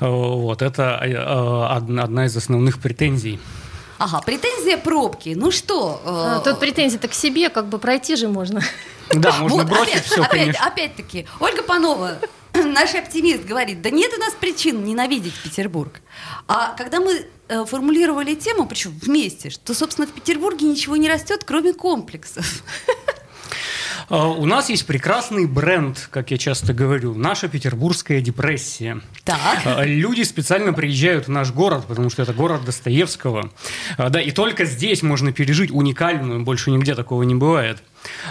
Э, 0.00 0.08
вот, 0.08 0.60
это 0.60 1.00
э, 1.02 1.14
одна 1.14 2.26
из 2.26 2.36
основных 2.36 2.80
претензий. 2.80 3.40
Ага, 3.96 4.20
претензия 4.20 4.76
пробки. 4.76 5.32
Ну 5.34 5.50
что? 5.50 6.02
А, 6.04 6.40
тут 6.40 6.60
претензия-то 6.60 7.08
к 7.08 7.14
себе, 7.14 7.48
как 7.48 7.68
бы 7.68 7.78
пройти 7.78 8.16
же 8.16 8.28
можно. 8.28 8.60
Да, 9.08 9.32
можно 9.40 9.62
вот, 9.62 9.68
бросить 9.68 9.94
опять, 9.94 10.04
все, 10.04 10.22
опять, 10.22 10.30
конечно. 10.30 10.66
Опять-таки, 10.66 11.26
Ольга 11.38 11.62
Панова, 11.62 12.18
наш 12.54 12.94
оптимист 12.94 13.44
говорит, 13.44 13.82
да 13.82 13.90
нет 13.90 14.12
у 14.16 14.20
нас 14.20 14.34
причин 14.34 14.84
ненавидеть 14.84 15.34
Петербург. 15.42 16.00
А 16.48 16.74
когда 16.76 17.00
мы 17.00 17.26
э, 17.48 17.64
формулировали 17.64 18.34
тему, 18.34 18.66
причем 18.66 18.92
вместе, 19.00 19.50
что, 19.50 19.74
собственно, 19.74 20.06
в 20.06 20.12
Петербурге 20.12 20.66
ничего 20.66 20.96
не 20.96 21.08
растет, 21.08 21.44
кроме 21.44 21.72
комплексов. 21.72 22.62
А, 24.10 24.26
у 24.26 24.44
нас 24.44 24.68
есть 24.68 24.86
прекрасный 24.86 25.46
бренд, 25.46 26.08
как 26.10 26.32
я 26.32 26.36
часто 26.36 26.74
говорю, 26.74 27.14
наша 27.14 27.46
петербургская 27.46 28.20
депрессия. 28.20 29.00
Так. 29.24 29.62
А, 29.64 29.84
люди 29.84 30.22
специально 30.22 30.72
приезжают 30.72 31.28
в 31.28 31.30
наш 31.30 31.52
город, 31.52 31.84
потому 31.86 32.10
что 32.10 32.22
это 32.22 32.32
город 32.32 32.64
Достоевского. 32.64 33.50
А, 33.96 34.08
да, 34.10 34.20
и 34.20 34.32
только 34.32 34.64
здесь 34.64 35.02
можно 35.02 35.32
пережить 35.32 35.70
уникальную, 35.70 36.42
больше 36.42 36.72
нигде 36.72 36.96
такого 36.96 37.22
не 37.22 37.36
бывает 37.36 37.78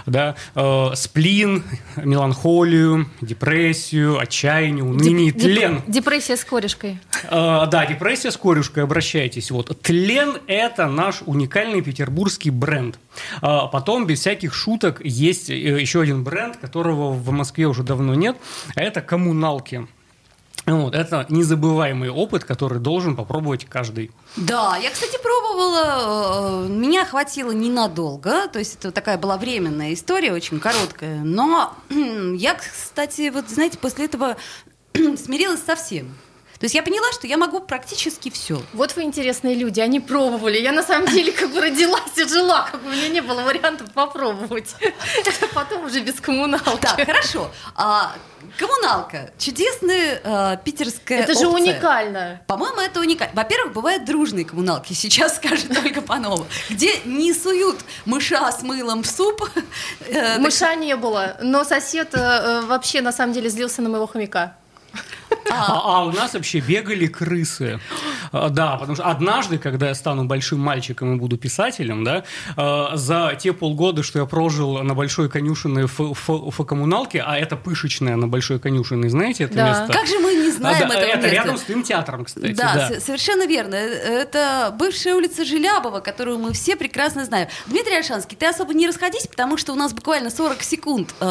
да, 0.05 0.35
э, 0.55 0.91
сплин, 0.95 1.63
меланхолию, 1.97 3.09
депрессию, 3.21 4.19
отчаяние, 4.19 4.83
уныние, 4.83 5.31
Деп, 5.31 5.41
тлен. 5.41 5.81
Депрессия 5.87 6.37
с 6.37 6.43
корешкой. 6.43 6.99
Э, 7.23 7.67
да, 7.69 7.85
депрессия 7.85 8.31
с 8.31 8.37
корешкой, 8.37 8.83
обращайтесь. 8.83 9.51
Вот. 9.51 9.81
Тлен– 9.81 10.37
это 10.47 10.87
наш 10.87 11.21
уникальный 11.25 11.81
петербургский 11.81 12.49
бренд. 12.49 12.99
Э, 13.41 13.61
потом, 13.71 14.05
без 14.05 14.19
всяких 14.19 14.53
шуток, 14.53 15.01
есть 15.03 15.49
э, 15.49 15.53
еще 15.53 16.01
один 16.01 16.23
бренд, 16.23 16.57
которого 16.57 17.11
в 17.11 17.31
Москве 17.31 17.67
уже 17.67 17.83
давно 17.83 18.15
нет, 18.15 18.37
это 18.75 19.01
коммуналки. 19.01 19.87
Вот, 20.69 20.95
это 20.95 21.25
незабываемый 21.29 22.09
опыт, 22.09 22.43
который 22.43 22.79
должен 22.79 23.15
попробовать 23.15 23.65
каждый. 23.65 24.11
Да, 24.35 24.77
я, 24.77 24.91
кстати, 24.91 25.17
пробовала. 25.21 26.65
Э, 26.65 26.67
меня 26.69 27.05
хватило 27.05 27.51
ненадолго. 27.51 28.47
То 28.47 28.59
есть 28.59 28.75
это 28.75 28.91
такая 28.91 29.17
была 29.17 29.37
временная 29.37 29.93
история, 29.93 30.31
очень 30.33 30.59
короткая. 30.59 31.21
Но 31.21 31.73
я, 31.89 32.55
кстати, 32.55 33.29
вот, 33.29 33.49
знаете, 33.49 33.77
после 33.77 34.05
этого 34.05 34.37
смирилась 34.93 35.63
совсем. 35.63 36.15
То 36.59 36.65
есть 36.65 36.75
я 36.75 36.83
поняла, 36.83 37.09
что 37.13 37.25
я 37.25 37.37
могу 37.37 37.61
практически 37.61 38.29
все. 38.29 38.61
Вот 38.73 38.93
вы 38.97 39.03
интересные 39.03 39.55
люди, 39.55 39.79
они 39.79 40.01
пробовали. 40.01 40.57
Я 40.59 40.73
на 40.73 40.83
самом 40.83 41.07
деле 41.07 41.31
как 41.31 41.51
бы 41.53 41.61
родилась 41.61 42.17
и 42.17 42.25
жила, 42.27 42.67
как 42.69 42.81
бы 42.81 42.89
у 42.89 42.91
меня 42.91 43.07
не 43.07 43.21
было 43.21 43.43
вариантов 43.43 43.91
попробовать. 43.93 44.75
Это 45.25 45.47
потом 45.53 45.85
уже 45.85 46.01
без 46.01 46.19
коммуналки. 46.19 46.81
Так, 46.81 47.05
хорошо. 47.05 47.49
А, 47.75 48.13
коммуналка. 48.57 49.31
Чудесная 49.37 50.21
а, 50.23 50.55
питерская 50.57 51.19
Это 51.19 51.33
же 51.33 51.47
опция. 51.47 51.61
уникально. 51.73 52.41
По-моему, 52.45 52.81
это 52.81 52.99
уникально. 52.99 53.35
Во-первых, 53.35 53.71
бывают 53.73 54.03
дружные 54.03 54.43
коммуналки. 54.43 54.91
Сейчас 54.91 55.37
скажет 55.37 55.73
только 55.73 56.01
Панова. 56.01 56.45
Где 56.69 56.99
не 57.05 57.33
суют 57.33 57.77
мыша 58.03 58.51
с 58.51 58.63
мылом 58.63 59.03
в 59.03 59.07
суп. 59.07 59.49
Э, 60.09 60.37
Мыша 60.39 60.75
не 60.75 60.97
было, 60.97 61.37
но 61.41 61.63
сосед 61.63 62.09
э, 62.13 62.17
э, 62.19 62.61
вообще 62.65 62.99
на 62.99 63.13
самом 63.13 63.31
деле 63.33 63.49
злился 63.49 63.81
на 63.81 63.87
моего 63.87 64.07
хомяка. 64.07 64.55
А, 65.51 65.81
а 66.01 66.05
у 66.05 66.11
нас 66.11 66.35
вообще 66.35 66.59
бегали 66.59 67.07
крысы. 67.07 67.79
А, 68.31 68.49
Да, 68.49 68.77
потому 68.77 68.95
что 68.95 69.05
однажды, 69.05 69.57
когда 69.57 69.87
я 69.89 69.95
стану 69.95 70.25
большим 70.25 70.59
мальчиком 70.59 71.15
и 71.15 71.19
буду 71.19 71.37
писателем, 71.37 72.03
да, 72.03 72.23
а, 72.55 72.95
за 72.95 73.33
те 73.37 73.51
полгода, 73.53 74.03
что 74.03 74.19
я 74.19 74.25
прожил 74.25 74.83
на 74.83 74.93
большой 74.93 75.27
конюшенной 75.29 75.85
ф- 75.85 76.65
коммуналке, 76.67 77.23
а 77.25 77.35
это 77.37 77.55
пышечная 77.57 78.15
на 78.15 78.27
большой 78.27 78.59
конюшенной, 78.59 79.09
знаете 79.09 79.45
это 79.45 79.55
Да. 79.55 79.67
место? 79.69 79.87
Как 79.91 80.07
же 80.07 80.19
мы 80.19 80.33
не 80.35 80.49
А, 80.49 80.51
знаем 80.51 80.87
да, 80.87 80.95
этого 80.95 81.09
это 81.09 81.17
места? 81.17 81.29
рядом 81.29 81.57
с 81.57 81.61
твоим 81.61 81.83
театром, 81.83 82.25
кстати. 82.25 82.53
Да, 82.53 82.89
да. 82.89 82.99
совершенно 82.99 83.47
верно. 83.47 83.75
Это 83.75 84.73
бывшая 84.77 85.15
улица 85.15 85.43
Желябова, 85.45 85.99
которую 85.99 86.37
мы 86.39 86.53
все 86.53 86.75
прекрасно 86.75 87.25
знаем. 87.25 87.47
Дмитрий 87.67 87.95
Альшанский, 87.97 88.37
ты 88.37 88.45
особо 88.45 88.73
не 88.73 88.85
расходись, 88.87 89.25
потому 89.27 89.57
что 89.57 89.73
у 89.73 89.75
нас 89.75 89.93
буквально 89.93 90.29
40 90.29 90.61
секунд 90.63 91.13
э, 91.19 91.23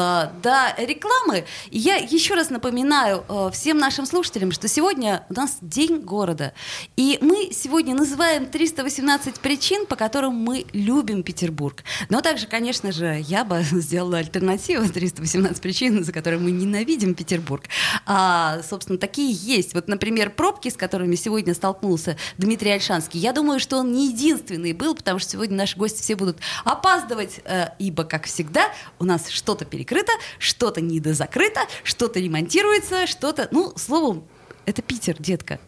до 0.43 0.73
рекламы. 0.77 1.45
И 1.71 1.77
я 1.79 1.95
еще 1.95 2.35
раз 2.35 2.49
напоминаю 2.49 3.23
э, 3.29 3.49
всем 3.53 3.77
нашим 3.77 3.88
слушателям, 3.89 4.51
что 4.51 4.67
сегодня 4.67 5.25
у 5.29 5.33
нас 5.33 5.57
День 5.61 6.01
города. 6.01 6.53
И 6.95 7.17
мы 7.21 7.49
сегодня 7.51 7.95
называем 7.95 8.45
318 8.45 9.39
причин, 9.39 9.85
по 9.85 9.95
которым 9.95 10.35
мы 10.35 10.65
любим 10.73 11.23
Петербург. 11.23 11.83
Но 12.09 12.21
также, 12.21 12.47
конечно 12.47 12.91
же, 12.91 13.19
я 13.27 13.43
бы 13.43 13.61
сделала 13.71 14.19
альтернативу 14.19 14.87
318 14.87 15.61
причин, 15.61 16.03
за 16.03 16.11
которые 16.11 16.39
мы 16.39 16.51
ненавидим 16.51 17.15
Петербург. 17.15 17.65
А, 18.05 18.61
собственно, 18.67 18.97
такие 18.97 19.31
есть. 19.31 19.73
Вот, 19.73 19.87
например, 19.87 20.29
пробки, 20.29 20.69
с 20.69 20.77
которыми 20.77 21.15
сегодня 21.15 21.53
столкнулся 21.53 22.15
Дмитрий 22.37 22.71
Альшанский. 22.71 23.19
Я 23.19 23.33
думаю, 23.33 23.59
что 23.59 23.77
он 23.77 23.91
не 23.91 24.09
единственный 24.09 24.73
был, 24.73 24.95
потому 24.95 25.19
что 25.19 25.31
сегодня 25.31 25.57
наши 25.57 25.77
гости 25.77 26.01
все 26.01 26.15
будут 26.15 26.37
опаздывать, 26.63 27.41
э, 27.43 27.69
ибо, 27.79 28.03
как 28.03 28.25
всегда, 28.25 28.65
у 28.99 29.05
нас 29.05 29.29
что-то 29.29 29.65
перекрыто, 29.65 30.11
что-то 30.37 30.81
недозакрыто, 30.81 31.61
что-то 31.83 32.19
ремонтируется, 32.19 33.07
что-то... 33.07 33.47
Ну, 33.51 33.73
словом, 33.79 34.23
это 34.65 34.81
Питер, 34.81 35.15
детка. 35.19 35.59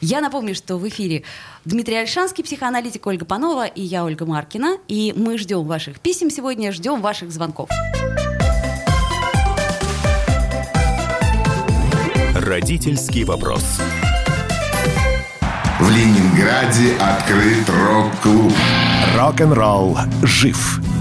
Я 0.00 0.20
напомню, 0.20 0.54
что 0.54 0.76
в 0.76 0.88
эфире 0.88 1.24
Дмитрий 1.64 1.96
Альшанский, 1.96 2.44
психоаналитик 2.44 3.06
Ольга 3.06 3.24
Панова 3.24 3.66
и 3.66 3.82
я, 3.82 4.04
Ольга 4.04 4.26
Маркина. 4.26 4.78
И 4.88 5.12
мы 5.16 5.38
ждем 5.38 5.64
ваших 5.64 6.00
писем 6.00 6.30
сегодня, 6.30 6.72
ждем 6.72 7.00
ваших 7.00 7.32
звонков. 7.32 7.68
Родительский 12.34 13.24
вопрос. 13.24 13.64
В 15.80 15.90
Ленинграде 15.90 16.94
открыт 16.96 17.68
рок-клуб. 17.68 18.52
Рок-н-ролл 19.16 19.98
жив. 20.22 20.80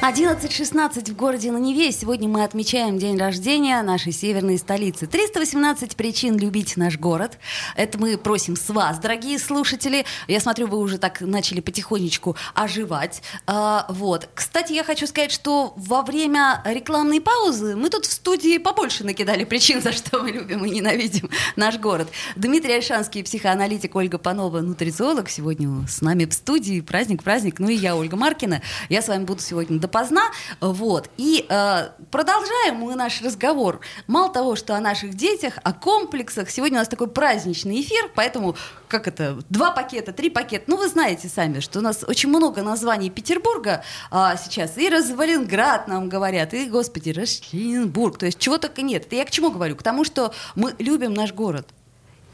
11.16 0.00 1.10
в 1.10 1.16
городе 1.16 1.50
на 1.50 1.56
Неве. 1.56 1.90
Сегодня 1.90 2.28
мы 2.28 2.44
отмечаем 2.44 2.98
день 2.98 3.18
рождения 3.18 3.82
нашей 3.82 4.12
северной 4.12 4.56
столицы. 4.56 5.08
318 5.08 5.96
причин 5.96 6.38
любить 6.38 6.76
наш 6.76 6.96
город. 6.96 7.36
Это 7.74 7.98
мы 7.98 8.16
просим 8.16 8.54
с 8.54 8.68
вас, 8.68 9.00
дорогие 9.00 9.40
слушатели. 9.40 10.04
Я 10.28 10.38
смотрю, 10.38 10.68
вы 10.68 10.78
уже 10.78 10.98
так 10.98 11.20
начали 11.20 11.58
потихонечку 11.58 12.36
оживать. 12.54 13.22
А, 13.48 13.86
вот. 13.88 14.28
Кстати, 14.34 14.72
я 14.72 14.84
хочу 14.84 15.08
сказать, 15.08 15.32
что 15.32 15.72
во 15.74 16.02
время 16.02 16.62
рекламной 16.64 17.20
паузы 17.20 17.74
мы 17.74 17.90
тут 17.90 18.06
в 18.06 18.12
студии 18.12 18.58
побольше 18.58 19.02
накидали 19.02 19.42
причин, 19.42 19.82
за 19.82 19.90
что 19.90 20.22
мы 20.22 20.30
любим 20.30 20.64
и 20.64 20.70
ненавидим 20.70 21.28
наш 21.56 21.76
город. 21.76 22.06
Дмитрий 22.36 22.74
Альшанский, 22.74 23.24
психоаналитик 23.24 23.96
Ольга 23.96 24.18
Панова, 24.18 24.60
нутрициолог. 24.60 25.28
Сегодня 25.28 25.88
с 25.88 26.02
нами 26.02 26.24
в 26.24 26.32
студии. 26.34 26.80
Праздник, 26.82 27.24
праздник. 27.24 27.58
Ну 27.58 27.68
и 27.68 27.74
я, 27.74 27.96
Ольга 27.96 28.16
Маркина. 28.16 28.62
Я 28.88 29.02
с 29.02 29.08
вами 29.08 29.24
буду 29.24 29.42
сегодня 29.42 29.87
допоздна. 29.88 30.30
Вот. 30.60 31.10
И 31.16 31.46
э, 31.48 31.88
продолжаем 32.10 32.76
мы 32.76 32.94
наш 32.94 33.22
разговор. 33.22 33.80
Мало 34.06 34.32
того, 34.32 34.54
что 34.54 34.74
о 34.74 34.80
наших 34.80 35.14
детях, 35.14 35.54
о 35.62 35.72
комплексах. 35.72 36.50
Сегодня 36.50 36.78
у 36.78 36.80
нас 36.80 36.88
такой 36.88 37.08
праздничный 37.08 37.80
эфир, 37.80 38.10
поэтому, 38.14 38.54
как 38.86 39.08
это, 39.08 39.38
два 39.48 39.70
пакета, 39.70 40.12
три 40.12 40.30
пакета. 40.30 40.64
Ну, 40.66 40.76
вы 40.76 40.88
знаете 40.88 41.28
сами, 41.28 41.60
что 41.60 41.78
у 41.78 41.82
нас 41.82 42.04
очень 42.06 42.28
много 42.28 42.62
названий 42.62 43.10
Петербурга 43.10 43.82
а, 44.10 44.36
сейчас. 44.36 44.76
И 44.76 44.88
Развалинград 44.88 45.88
нам 45.88 46.08
говорят, 46.08 46.54
и, 46.54 46.66
господи, 46.66 47.10
Рашлинбург. 47.10 48.18
То 48.18 48.26
есть 48.26 48.38
чего 48.38 48.58
только 48.58 48.82
нет. 48.82 49.06
Это 49.06 49.16
я 49.16 49.24
к 49.24 49.30
чему 49.30 49.50
говорю? 49.50 49.76
К 49.76 49.82
тому, 49.82 50.04
что 50.04 50.32
мы 50.54 50.74
любим 50.78 51.14
наш 51.14 51.32
город. 51.32 51.68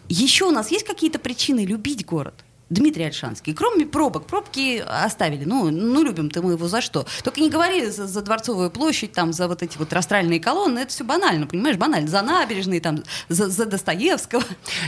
Еще 0.08 0.44
у 0.44 0.50
нас 0.50 0.70
есть 0.70 0.84
какие-то 0.84 1.18
причины 1.18 1.64
любить 1.64 2.04
город? 2.04 2.34
Дмитрий 2.70 3.04
Альшанский. 3.04 3.54
Кроме 3.54 3.86
пробок, 3.86 4.26
пробки 4.26 4.82
оставили. 4.86 5.44
Ну, 5.44 5.70
ну 5.70 6.02
любим-то 6.02 6.42
мы 6.42 6.52
его 6.52 6.68
за 6.68 6.80
что. 6.80 7.06
Только 7.22 7.40
не 7.40 7.50
говори 7.50 7.86
за, 7.86 8.06
за 8.06 8.22
Дворцовую 8.22 8.70
площадь, 8.70 9.12
там, 9.12 9.32
за 9.32 9.48
вот 9.48 9.62
эти 9.62 9.76
вот 9.78 9.92
растральные 9.92 10.40
колонны. 10.40 10.80
Это 10.80 10.90
все 10.90 11.04
банально, 11.04 11.46
понимаешь? 11.46 11.76
Банально. 11.76 12.08
За 12.08 12.22
набережные, 12.22 12.80
там, 12.80 13.02
за, 13.28 13.48
за 13.48 13.66
Достоевского. 13.66 14.42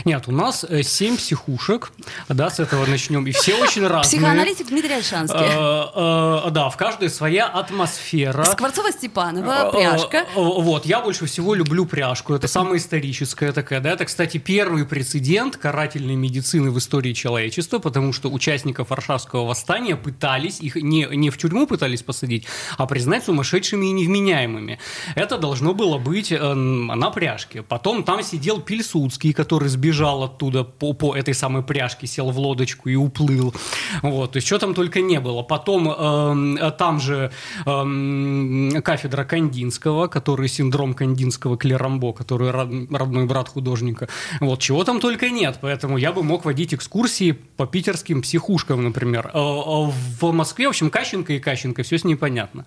Нет, 0.05 0.23
у 0.27 0.31
нас 0.31 0.65
э, 0.67 0.83
семь 0.83 1.17
психушек, 1.17 1.91
да, 2.29 2.49
с 2.49 2.59
этого 2.59 2.85
начнем, 2.85 3.25
и 3.27 3.31
все 3.31 3.55
очень 3.55 3.85
разные. 3.85 4.03
Психоаналитик 4.03 4.67
Дмитрий 4.67 4.93
Альшанский. 4.93 5.37
Э, 5.39 6.47
э, 6.47 6.51
Да, 6.51 6.69
в 6.69 6.77
каждой 6.77 7.09
своя 7.09 7.47
атмосфера. 7.47 8.43
Скворцова-Степанова, 8.43 9.57
Э, 9.57 9.71
пряжка. 9.71 10.25
Вот, 10.35 10.85
я 10.85 11.01
больше 11.01 11.25
всего 11.25 11.53
люблю 11.53 11.85
пряжку. 11.85 12.33
Это 12.33 12.47
самая 12.47 12.77
историческая 12.77 13.51
такая, 13.51 13.79
да. 13.81 13.91
Это, 13.91 14.05
кстати, 14.05 14.37
первый 14.37 14.85
прецедент 14.85 15.57
карательной 15.57 16.15
медицины 16.15 16.71
в 16.71 16.77
истории 16.77 17.13
человечества, 17.13 17.66
потому 17.67 18.13
что 18.13 18.29
участников 18.29 18.89
Варшавского 18.89 19.45
восстания 19.45 19.95
пытались, 19.95 20.59
их 20.59 20.75
не, 20.75 21.07
не 21.11 21.29
в 21.29 21.37
тюрьму 21.37 21.67
пытались 21.67 22.01
посадить, 22.01 22.45
а 22.77 22.85
признать 22.85 23.25
сумасшедшими 23.25 23.85
и 23.85 23.91
невменяемыми. 23.91 24.79
Это 25.15 25.37
должно 25.37 25.73
было 25.73 25.97
быть 25.97 26.31
э, 26.31 26.53
на 26.53 27.11
пряжке. 27.11 27.61
Потом 27.61 28.03
там 28.03 28.23
сидел 28.23 28.61
Пильсудский, 28.61 29.33
который 29.33 29.69
сбежал 29.69 30.23
оттуда 30.23 30.63
по, 30.63 30.93
по 30.93 31.15
этой 31.15 31.33
самой 31.33 31.63
пряжке, 31.63 32.07
сел 32.07 32.31
в 32.31 32.39
лодочку 32.39 32.89
и 32.89 32.95
уплыл. 32.95 33.53
Вот, 34.01 34.31
то 34.31 34.37
есть, 34.37 34.47
что 34.47 34.59
там 34.59 34.73
только 34.73 35.01
не 35.01 35.19
было. 35.19 35.43
Потом 35.43 35.89
эм, 35.89 36.59
там 36.77 36.99
же 36.99 37.31
эм, 37.65 38.81
кафедра 38.83 39.23
Кандинского, 39.23 40.07
который 40.07 40.47
синдром 40.47 40.93
Кандинского 40.93 41.57
Клерамбо, 41.57 42.13
который 42.13 42.51
род- 42.51 42.91
родной 42.91 43.25
брат 43.25 43.49
художника. 43.49 44.07
Вот, 44.39 44.59
чего 44.59 44.83
там 44.83 44.99
только 44.99 45.29
нет. 45.29 45.57
Поэтому 45.61 45.97
я 45.97 46.11
бы 46.11 46.23
мог 46.23 46.45
водить 46.45 46.73
экскурсии 46.73 47.31
по 47.57 47.65
питерским 47.65 48.21
психушкам, 48.21 48.83
например. 48.83 49.31
А, 49.33 49.39
а 49.39 49.91
в 50.21 50.31
Москве, 50.31 50.67
в 50.67 50.69
общем, 50.69 50.89
Кащенко 50.89 51.33
и 51.33 51.39
Кащенко, 51.39 51.83
все 51.83 51.97
с 51.97 52.03
ней 52.03 52.15
понятно. 52.15 52.65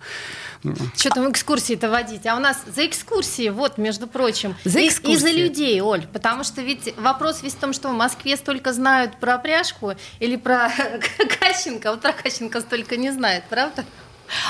Что 0.95 1.09
там 1.09 1.31
экскурсии-то 1.31 1.89
водить? 1.89 2.27
А 2.27 2.35
у 2.35 2.39
нас 2.39 2.63
за 2.67 2.85
экскурсии, 2.85 3.49
вот, 3.49 3.77
между 3.77 4.05
прочим. 4.05 4.55
За 4.65 4.79
и, 4.79 4.89
экскурсии. 4.89 5.13
и 5.13 5.17
за 5.17 5.31
людей, 5.31 5.81
Оль. 5.81 6.05
Потому 6.11 6.43
что 6.43 6.61
ведь 6.61 6.93
вопрос 6.97 7.41
весь 7.41 7.53
в 7.53 7.59
том, 7.59 7.73
что 7.73 7.89
в 7.89 7.93
Москве 7.93 8.35
столько 8.35 8.73
знают 8.73 9.17
про 9.19 9.37
пряжку 9.37 9.93
или 10.19 10.35
про 10.35 10.69
Кащенко, 11.39 11.89
а 11.89 11.91
вот 11.93 12.01
про 12.01 12.11
Кащенко 12.11 12.59
столько 12.59 12.97
не 12.97 13.11
знают, 13.11 13.45
правда? 13.49 13.85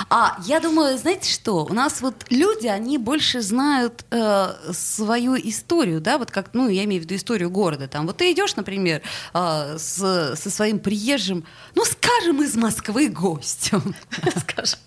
А 0.09 0.37
я 0.45 0.59
думаю, 0.59 0.97
знаете 0.97 1.31
что? 1.31 1.65
У 1.65 1.73
нас 1.73 2.01
вот 2.01 2.25
люди, 2.29 2.67
они 2.67 2.97
больше 2.97 3.41
знают 3.41 4.05
э, 4.11 4.53
свою 4.73 5.35
историю, 5.35 6.01
да, 6.01 6.17
вот 6.17 6.31
как, 6.31 6.53
ну, 6.53 6.69
я 6.69 6.83
имею 6.83 7.01
в 7.01 7.05
виду 7.05 7.15
историю 7.15 7.49
города. 7.49 7.87
Там, 7.87 8.07
вот 8.07 8.17
ты 8.17 8.31
идешь, 8.31 8.55
например, 8.55 9.01
э, 9.33 9.77
с, 9.77 10.35
со 10.35 10.49
своим 10.49 10.79
приезжим, 10.79 11.45
ну, 11.75 11.83
скажем, 11.85 12.41
из 12.43 12.55
Москвы 12.55 13.07
гостем, 13.09 13.95
скажем. 14.39 14.79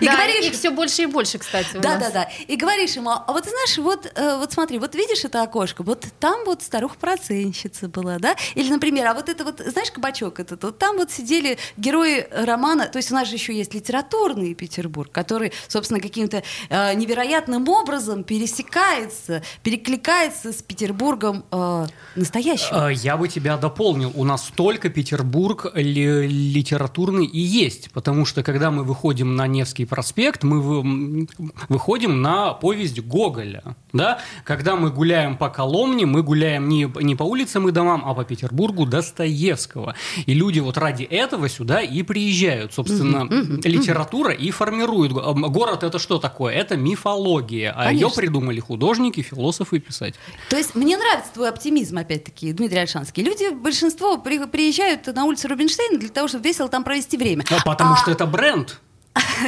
И 0.00 0.06
да, 0.06 0.16
говоришь... 0.16 0.46
их 0.46 0.52
все 0.54 0.70
больше 0.70 1.02
и 1.02 1.06
больше, 1.06 1.38
кстати. 1.38 1.74
Да, 1.74 1.96
да, 1.96 2.10
да. 2.10 2.28
И 2.46 2.56
говоришь 2.56 2.92
ему, 2.96 3.10
а 3.10 3.24
вот 3.32 3.44
знаешь, 3.44 3.78
вот, 3.78 4.10
э, 4.14 4.36
вот 4.38 4.52
смотри, 4.52 4.78
вот 4.78 4.94
видишь 4.94 5.24
это 5.24 5.42
окошко, 5.42 5.82
вот 5.82 6.06
там 6.20 6.44
вот 6.44 6.62
старуха-проценщица 6.62 7.88
была, 7.88 8.18
да? 8.18 8.36
Или, 8.54 8.70
например, 8.70 9.06
а 9.06 9.14
вот 9.14 9.28
это 9.28 9.44
вот, 9.44 9.60
знаешь, 9.60 9.90
кабачок 9.90 10.40
этот, 10.40 10.62
вот 10.62 10.78
там 10.78 10.96
вот 10.96 11.10
сидели 11.10 11.58
герои 11.76 12.26
романа, 12.30 12.86
то 12.86 12.98
есть 12.98 13.10
у 13.10 13.14
нас 13.14 13.28
же 13.28 13.34
еще 13.34 13.54
есть 13.54 13.74
литературный 13.74 14.54
Петербург, 14.54 15.10
который, 15.10 15.52
собственно, 15.68 16.00
каким-то 16.00 16.42
э, 16.68 16.94
невероятным 16.94 17.68
образом 17.68 18.24
пересекается, 18.24 19.42
перекликается 19.62 20.52
с 20.52 20.62
Петербургом 20.62 21.44
э, 21.50 21.86
настоящим. 22.16 22.74
Э, 22.74 22.92
я 22.92 23.16
бы 23.16 23.28
тебя 23.28 23.56
дополнил. 23.56 24.12
У 24.14 24.24
нас 24.24 24.50
только 24.54 24.88
Петербург 24.88 25.66
ли, 25.74 26.26
литературный 26.26 27.26
и 27.26 27.38
есть, 27.38 27.90
потому 27.92 28.24
что 28.24 28.42
когда 28.42 28.70
мы 28.70 28.84
выходим 28.84 29.36
на 29.36 29.46
Невский 29.46 29.77
Невский 29.78 29.84
проспект, 29.84 30.42
мы 30.42 31.26
выходим 31.68 32.20
на 32.20 32.52
повесть 32.52 33.00
Гоголя. 33.00 33.62
Да? 33.92 34.18
Когда 34.44 34.74
мы 34.76 34.90
гуляем 34.90 35.36
по 35.36 35.48
Коломне, 35.50 36.04
мы 36.04 36.22
гуляем 36.22 36.68
не, 36.68 36.90
не 37.00 37.14
по 37.14 37.22
улицам 37.22 37.68
и 37.68 37.72
домам, 37.72 38.02
а 38.04 38.14
по 38.14 38.24
Петербургу 38.24 38.86
Достоевского. 38.86 39.94
И 40.26 40.34
люди 40.34 40.58
вот 40.60 40.78
ради 40.78 41.04
этого 41.04 41.48
сюда 41.48 41.80
и 41.80 42.02
приезжают. 42.02 42.74
Собственно, 42.74 43.26
литература 43.64 44.32
и 44.32 44.50
формирует. 44.50 45.12
Город 45.12 45.84
это 45.84 45.98
что 45.98 46.18
такое? 46.18 46.54
Это 46.54 46.76
мифология. 46.76 47.72
А 47.76 47.92
ее 47.92 48.10
придумали 48.10 48.60
художники, 48.60 49.22
философы 49.22 49.76
и 49.76 49.80
писатели. 49.80 50.18
То 50.50 50.56
есть 50.56 50.74
мне 50.74 50.96
нравится 50.96 51.32
твой 51.32 51.48
оптимизм, 51.50 51.98
опять-таки, 51.98 52.52
Дмитрий 52.52 52.78
Альшанский. 52.78 53.22
Люди, 53.22 53.54
большинство 53.54 54.18
приезжают 54.18 55.06
на 55.06 55.24
улицу 55.24 55.48
Рубинштейна 55.48 55.98
для 55.98 56.08
того, 56.08 56.26
чтобы 56.28 56.44
весело 56.44 56.68
там 56.68 56.82
провести 56.82 57.16
время. 57.16 57.44
А 57.50 57.62
потому 57.64 57.92
а... 57.92 57.96
что 57.96 58.10
это 58.10 58.26
бренд. 58.26 58.80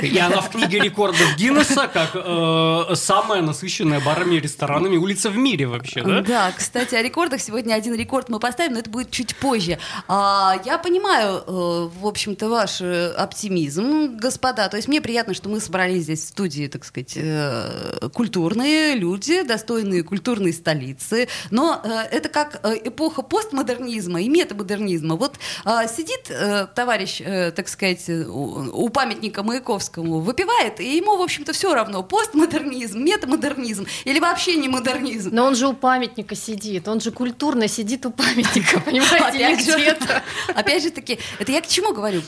И 0.03 0.19
она 0.19 0.41
в 0.41 0.51
книге 0.51 0.81
рекордов 0.81 1.37
Гиннесса 1.37 1.89
как 1.89 2.11
э, 2.15 2.95
самая 2.95 3.43
насыщенная 3.43 4.01
барами 4.01 4.37
и 4.37 4.41
ресторанами 4.41 4.97
улица 4.97 5.31
в 5.31 5.37
мире 5.37 5.67
вообще, 5.67 6.03
да? 6.03 6.23
Да, 6.23 6.53
кстати, 6.57 6.95
о 6.95 7.03
рекордах. 7.03 7.41
Сегодня 7.41 7.75
один 7.75 7.95
рекорд 7.95 8.29
мы 8.29 8.39
поставим, 8.39 8.75
но 8.75 8.81
это 8.81 8.91
будет 8.91 9.11
чуть 9.11 9.37
позже. 9.37 9.79
А, 10.09 10.61
я 10.65 10.79
понимаю, 10.79 11.43
э, 11.47 11.89
в 12.01 12.07
общем-то, 12.07 12.49
ваш 12.49 12.81
э, 12.81 13.13
оптимизм, 13.13 14.17
господа. 14.17 14.69
То 14.69 14.77
есть 14.77 14.89
мне 14.89 15.01
приятно, 15.01 15.35
что 15.35 15.49
мы 15.49 15.61
собрались 15.61 16.05
здесь 16.05 16.25
в 16.25 16.29
студии, 16.29 16.67
так 16.67 16.85
сказать, 16.85 17.13
э, 17.17 18.09
культурные 18.13 18.95
люди, 18.95 19.43
достойные 19.43 20.03
культурной 20.03 20.53
столицы. 20.53 21.29
Но 21.51 21.81
э, 21.83 21.89
это 22.11 22.29
как 22.29 22.61
э, 22.63 22.77
эпоха 22.85 23.23
постмодернизма 23.23 24.23
и 24.23 24.29
метамодернизма. 24.29 25.17
Вот 25.17 25.39
э, 25.65 25.71
сидит 25.89 26.31
э, 26.31 26.67
товарищ, 26.75 27.21
э, 27.21 27.51
так 27.53 27.69
сказать, 27.69 28.09
у, 28.09 28.85
у 28.85 28.89
памятника 28.89 29.43
мы 29.43 29.60
Маяковскому 29.61 30.21
выпивает, 30.21 30.81
и 30.81 30.97
ему, 30.97 31.17
в 31.17 31.23
общем-то, 31.23 31.53
все 31.53 31.75
равно, 31.75 32.03
постмодернизм, 32.03 33.03
метамодернизм 33.03 33.87
или 34.05 34.19
вообще 34.19 34.57
не 34.57 34.69
модернизм. 34.69 35.31
Но 35.33 35.45
он 35.45 35.55
же 35.55 35.67
у 35.69 35.75
памятника 35.75 36.35
сидит, 36.35 36.89
он 36.89 37.01
же 37.01 37.11
культурно 37.11 37.69
сидит 37.69 38.07
у 38.07 38.11
памятника, 38.11 38.81
понимаете, 38.85 39.55
где-то. 39.55 40.23
Опять 40.55 40.83
же 40.83 40.91
таки, 40.91 41.19
это 41.39 41.53
я 41.53 41.61
к 41.61 41.67
чему 41.67 41.93
говорю? 41.93 42.23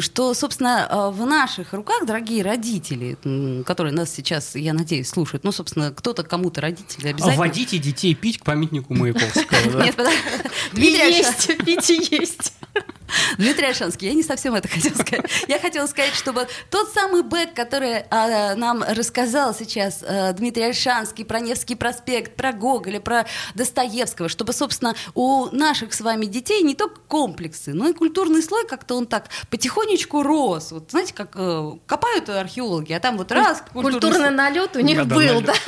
Что, 0.00 0.34
собственно, 0.34 0.88
э, 0.90 1.10
в 1.10 1.26
наших 1.26 1.72
руках, 1.74 2.06
дорогие 2.06 2.42
родители, 2.42 3.16
которые 3.64 3.92
нас 3.92 4.10
сейчас, 4.10 4.56
я 4.56 4.72
надеюсь, 4.72 5.08
слушают, 5.08 5.44
ну, 5.44 5.52
собственно, 5.52 5.92
кто-то 5.92 6.22
кому-то 6.22 6.60
родители 6.60 7.08
обязательно... 7.08 7.36
Водите 7.36 7.78
детей 7.78 8.14
пить 8.14 8.38
к 8.38 8.44
памятнику 8.44 8.94
Маяковского. 8.94 9.82
Нет, 9.84 9.96
Дмитрий 10.72 11.18
есть, 11.18 11.58
пить 11.64 11.90
и 11.90 12.16
есть. 12.16 12.54
Дмитрий 13.38 13.66
Альшанский, 13.66 14.08
я 14.08 14.14
не 14.14 14.22
совсем 14.22 14.54
это 14.54 14.68
хотела 14.68 14.94
сказать. 14.94 15.24
Я 15.48 15.58
хотела 15.58 15.86
сказать, 15.86 16.14
чтобы 16.14 16.48
тот 16.70 16.92
самый 16.92 17.22
бэк, 17.22 17.54
который 17.54 18.04
а, 18.10 18.54
нам 18.54 18.82
рассказал 18.82 19.54
сейчас 19.54 20.02
а, 20.06 20.32
Дмитрий 20.32 20.64
Альшанский 20.64 21.24
про 21.24 21.40
Невский 21.40 21.74
проспект, 21.74 22.36
про 22.36 22.52
Гоголя, 22.52 23.00
про 23.00 23.26
Достоевского, 23.54 24.28
чтобы, 24.28 24.52
собственно, 24.52 24.94
у 25.14 25.46
наших 25.54 25.94
с 25.94 26.00
вами 26.00 26.26
детей 26.26 26.62
не 26.62 26.74
только 26.74 27.00
комплексы, 27.08 27.72
но 27.72 27.88
и 27.88 27.92
культурный 27.92 28.42
слой 28.42 28.66
как-то 28.66 28.96
он 28.96 29.06
так 29.06 29.28
потихонечку 29.50 30.22
рос. 30.22 30.72
Вот 30.72 30.90
знаете, 30.90 31.14
как 31.14 31.32
э, 31.34 31.72
копают 31.86 32.28
археологи, 32.28 32.92
а 32.92 33.00
там 33.00 33.16
вот 33.16 33.32
раз... 33.32 33.62
Культурный 33.72 34.30
налет 34.30 34.76
у 34.76 34.80
них 34.80 35.06
был, 35.06 35.40
да? 35.40 35.54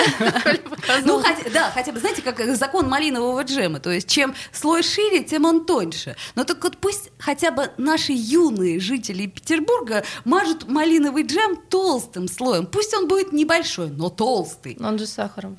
Ну, 1.05 1.23
да, 1.53 1.71
хотя 1.73 1.93
бы, 1.93 2.01
знаете, 2.01 2.23
как 2.23 2.57
закон 2.57 2.89
малинового 2.89 3.43
джема, 3.43 3.81
то 3.81 3.91
есть 3.91 4.09
чем 4.09 4.35
слой 4.53 4.83
шире, 4.83 5.23
тем 5.25 5.45
он 5.45 5.65
тоньше. 5.65 6.17
Но 6.35 6.45
так 6.45 6.63
вот 6.63 6.77
пусть 6.79 7.11
хотя 7.33 7.51
бы 7.51 7.71
наши 7.79 8.13
юные 8.13 8.79
жители 8.79 9.25
Петербурга 9.25 10.05
мажут 10.27 10.69
малиновый 10.69 11.23
джем 11.23 11.57
толстым 11.71 12.29
слоем. 12.29 12.67
Пусть 12.67 12.93
он 12.93 13.09
будет 13.09 13.33
небольшой, 13.33 13.89
но 13.89 14.11
толстый. 14.11 14.77
Он 14.79 14.99
же 14.99 15.07
с 15.07 15.13
сахаром. 15.13 15.59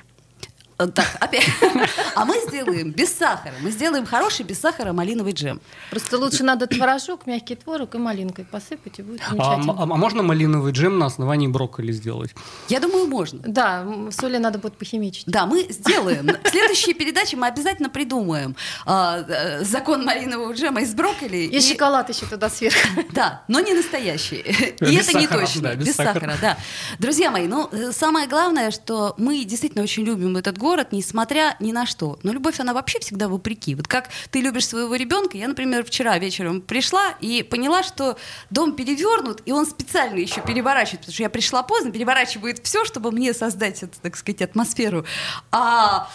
Э, 0.78 0.86
так, 0.86 1.16
опять. 1.20 1.48
А 2.16 2.24
мы 2.24 2.40
сделаем 2.46 2.92
без 2.92 3.12
сахара. 3.12 3.54
Мы 3.60 3.70
сделаем 3.70 4.06
хороший 4.06 4.44
без 4.44 4.60
сахара 4.60 4.92
малиновый 4.92 5.32
джем. 5.32 5.60
Просто 5.90 6.16
лучше 6.16 6.44
надо 6.44 6.66
творожок, 6.66 7.26
мягкий 7.26 7.56
творог 7.56 7.94
и 7.94 7.98
малинкой 7.98 8.44
посыпать, 8.44 9.00
и 9.00 9.02
будет 9.02 9.20
а, 9.26 9.30
замечательно. 9.30 9.72
А, 9.72 9.80
а, 9.80 9.82
а 9.82 9.86
можно 9.86 10.22
малиновый 10.22 10.72
джем 10.72 10.98
на 10.98 11.06
основании 11.06 11.48
брокколи 11.48 11.90
сделать? 11.92 12.30
Я 12.68 12.78
думаю, 12.78 13.06
можно. 13.06 13.40
Да, 13.44 13.84
соли 14.10 14.38
надо 14.38 14.58
будет 14.58 14.76
похимичить. 14.76 15.26
Да, 15.26 15.46
мы 15.46 15.66
сделаем. 15.70 16.28
В 16.44 16.48
следующей 16.48 16.94
передаче 16.94 17.36
мы 17.36 17.48
обязательно 17.48 17.90
придумаем 17.90 18.54
а, 18.86 19.24
э, 19.26 19.64
закон 19.64 20.04
малинового 20.04 20.52
джема 20.52 20.82
из 20.82 20.94
брокколи. 20.94 21.36
И, 21.36 21.56
и 21.56 21.60
шоколад 21.60 22.08
еще 22.08 22.26
туда 22.26 22.48
сверху. 22.48 22.78
Да, 23.12 23.42
но 23.48 23.60
не 23.60 23.74
настоящий. 23.74 24.36
И 24.80 24.94
это 24.96 25.18
не 25.18 25.26
точно. 25.26 25.74
Без 25.74 25.94
сахара, 25.94 26.36
да. 26.40 26.58
Друзья 26.98 27.30
мои, 27.30 27.46
ну, 27.46 27.68
э, 27.70 27.92
самое 27.92 28.28
главное, 28.28 28.70
что 28.70 29.14
мы 29.18 29.44
действительно 29.44 29.82
очень 29.84 30.04
любим 30.04 30.36
этот 30.36 30.58
город, 30.58 30.63
несмотря 30.92 31.56
ни 31.60 31.72
на 31.72 31.86
что. 31.86 32.18
Но 32.22 32.32
любовь, 32.32 32.58
она 32.58 32.72
вообще 32.72 32.98
всегда 33.00 33.28
вопреки. 33.28 33.74
Вот 33.74 33.86
как 33.86 34.08
ты 34.30 34.40
любишь 34.40 34.66
своего 34.66 34.94
ребенка, 34.94 35.36
я, 35.36 35.48
например, 35.48 35.84
вчера 35.84 36.18
вечером 36.18 36.60
пришла 36.60 37.14
и 37.20 37.42
поняла, 37.42 37.82
что 37.82 38.16
дом 38.50 38.74
перевернут, 38.74 39.42
и 39.44 39.52
он 39.52 39.66
специально 39.66 40.18
еще 40.18 40.40
переворачивает, 40.40 41.00
потому 41.00 41.14
что 41.14 41.22
я 41.22 41.30
пришла 41.30 41.62
поздно, 41.62 41.92
переворачивает 41.92 42.64
все, 42.64 42.84
чтобы 42.84 43.12
мне 43.12 43.34
создать 43.34 43.82
эту, 43.82 43.98
так 44.00 44.16
сказать, 44.16 44.42
атмосферу. 44.42 45.04
А, 45.50 46.08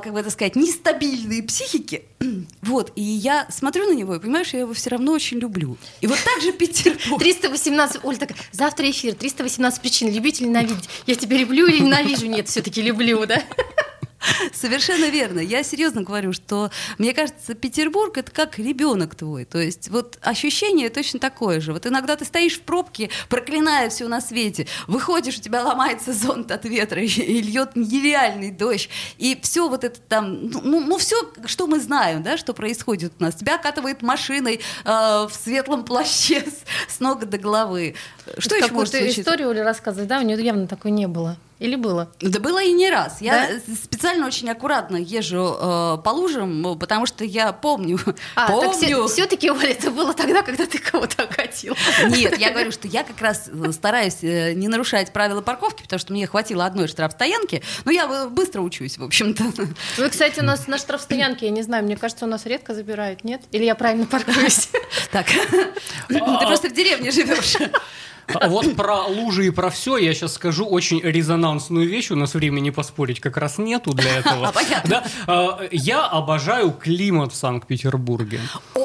как 0.00 0.12
бы 0.12 0.20
это 0.20 0.30
сказать, 0.30 0.56
нестабильные 0.56 1.42
психики. 1.42 2.04
Вот, 2.62 2.92
и 2.94 3.02
я 3.02 3.46
смотрю 3.50 3.86
на 3.86 3.94
него 3.94 4.14
и 4.14 4.20
понимаю, 4.20 4.44
я 4.52 4.60
его 4.60 4.72
все 4.74 4.90
равно 4.90 5.12
очень 5.12 5.38
люблю. 5.38 5.76
И 6.00 6.06
вот 6.06 6.18
так 6.22 6.42
же 6.42 6.52
Петербург. 6.52 7.20
318, 7.20 8.04
Оль, 8.04 8.18
так, 8.18 8.30
завтра 8.52 8.88
эфир, 8.90 9.14
318 9.14 9.80
причин 9.80 10.12
любить 10.12 10.40
или 10.40 10.48
ненавидеть. 10.48 10.88
Я 11.06 11.14
тебя 11.14 11.38
люблю 11.38 11.66
или 11.66 11.80
ненавижу? 11.80 12.26
Нет, 12.26 12.48
все-таки 12.48 12.82
люблю, 12.82 13.24
да? 13.26 13.42
Совершенно 14.52 15.08
верно. 15.08 15.40
Я 15.40 15.62
серьезно 15.62 16.02
говорю, 16.02 16.32
что 16.32 16.70
мне 16.98 17.14
кажется, 17.14 17.54
Петербург 17.54 18.18
это 18.18 18.30
как 18.30 18.58
ребенок 18.58 19.14
твой. 19.14 19.44
То 19.44 19.58
есть 19.58 19.88
вот 19.88 20.18
ощущение 20.22 20.90
точно 20.90 21.18
такое 21.18 21.60
же. 21.60 21.72
Вот 21.72 21.86
иногда 21.86 22.16
ты 22.16 22.24
стоишь 22.24 22.58
в 22.58 22.62
пробке, 22.62 23.10
проклиная 23.28 23.88
все 23.90 24.08
на 24.08 24.20
свете, 24.20 24.66
выходишь, 24.86 25.38
у 25.38 25.40
тебя 25.40 25.64
ломается 25.64 26.12
зонт 26.12 26.50
от 26.50 26.64
ветра, 26.64 27.00
и, 27.04 27.42
льет 27.42 27.76
нереальный 27.76 28.50
дождь, 28.50 28.88
и 29.18 29.38
все 29.42 29.68
вот 29.68 29.84
это 29.84 30.00
там, 30.00 30.48
ну, 30.48 30.60
ну, 30.62 30.80
ну 30.80 30.98
все, 30.98 31.16
что 31.46 31.66
мы 31.66 31.80
знаем, 31.80 32.22
да, 32.22 32.36
что 32.36 32.52
происходит 32.52 33.12
у 33.18 33.22
нас. 33.22 33.34
Тебя 33.34 33.56
окатывает 33.56 34.02
машиной 34.02 34.60
э, 34.84 34.88
в 34.88 35.32
светлом 35.32 35.84
плаще 35.84 36.42
с, 36.42 36.96
с 36.96 37.00
ног 37.00 37.28
до 37.28 37.38
головы. 37.38 37.94
Что 38.38 38.56
еще 38.56 38.72
может 38.72 38.94
случиться? 38.94 39.22
историю 39.22 39.48
Оля 39.48 39.64
рассказывать, 39.64 40.08
да? 40.08 40.18
У 40.18 40.22
нее 40.22 40.42
явно 40.42 40.66
такой 40.66 40.90
не 40.90 41.06
было. 41.06 41.36
Или 41.60 41.76
было? 41.76 42.10
Да 42.20 42.40
было 42.40 42.62
и 42.62 42.72
не 42.72 42.88
раз. 42.88 43.20
Я 43.20 43.48
да? 43.48 43.74
специально 43.74 44.26
очень 44.26 44.48
аккуратно 44.48 44.96
езжу 44.96 45.56
э, 45.60 45.98
по 46.02 46.08
лужам, 46.08 46.78
потому 46.78 47.04
что 47.04 47.22
я 47.24 47.52
помню. 47.52 47.98
А, 48.36 48.48
помню. 48.48 49.06
все-таки, 49.08 49.50
Оля, 49.50 49.70
это 49.70 49.90
было 49.90 50.14
тогда, 50.14 50.42
когда 50.42 50.64
ты 50.64 50.78
кого-то 50.78 51.24
окатил. 51.24 51.76
Нет, 52.08 52.38
я 52.38 52.50
говорю, 52.50 52.70
что 52.70 52.88
я 52.88 53.02
как 53.02 53.20
раз 53.20 53.48
э, 53.48 53.72
стараюсь 53.72 54.22
э, 54.22 54.54
не 54.54 54.68
нарушать 54.68 55.12
правила 55.12 55.42
парковки, 55.42 55.82
потому 55.82 55.98
что 55.98 56.12
мне 56.12 56.26
хватило 56.26 56.64
одной 56.64 56.88
штрафстоянки, 56.88 57.62
но 57.84 57.90
я 57.90 58.26
быстро 58.28 58.62
учусь, 58.62 58.96
в 58.98 59.04
общем-то. 59.04 59.44
Вы, 59.98 60.08
кстати, 60.08 60.40
у 60.40 60.44
нас 60.44 60.66
на 60.68 60.78
штрафстоянке, 60.78 61.46
я 61.46 61.52
не 61.52 61.62
знаю, 61.62 61.84
мне 61.84 61.96
кажется, 61.96 62.24
у 62.24 62.28
нас 62.28 62.46
редко 62.46 62.74
забирают, 62.74 63.24
нет? 63.24 63.42
Или 63.52 63.64
я 63.64 63.74
правильно 63.74 64.06
паркуюсь? 64.10 64.70
Так, 65.10 65.26
ты 66.08 66.18
просто 66.18 66.68
в 66.68 66.72
деревне 66.72 67.10
живешь. 67.10 67.56
А 68.34 68.48
вот 68.48 68.76
про 68.76 69.04
лужи 69.04 69.46
и 69.46 69.50
про 69.50 69.70
все 69.70 69.96
я 69.96 70.14
сейчас 70.14 70.34
скажу 70.34 70.66
очень 70.66 71.00
резонансную 71.00 71.88
вещь. 71.88 72.10
У 72.10 72.16
нас 72.16 72.34
времени 72.34 72.70
поспорить 72.70 73.20
как 73.20 73.36
раз 73.36 73.58
нету 73.58 73.92
для 73.92 74.10
этого. 74.18 74.48
А, 74.48 74.52
понятно. 74.52 74.90
Да? 74.90 75.04
А, 75.26 75.60
я 75.70 76.06
обожаю 76.06 76.72
климат 76.72 77.32
в 77.32 77.36
Санкт-Петербурге. 77.36 78.40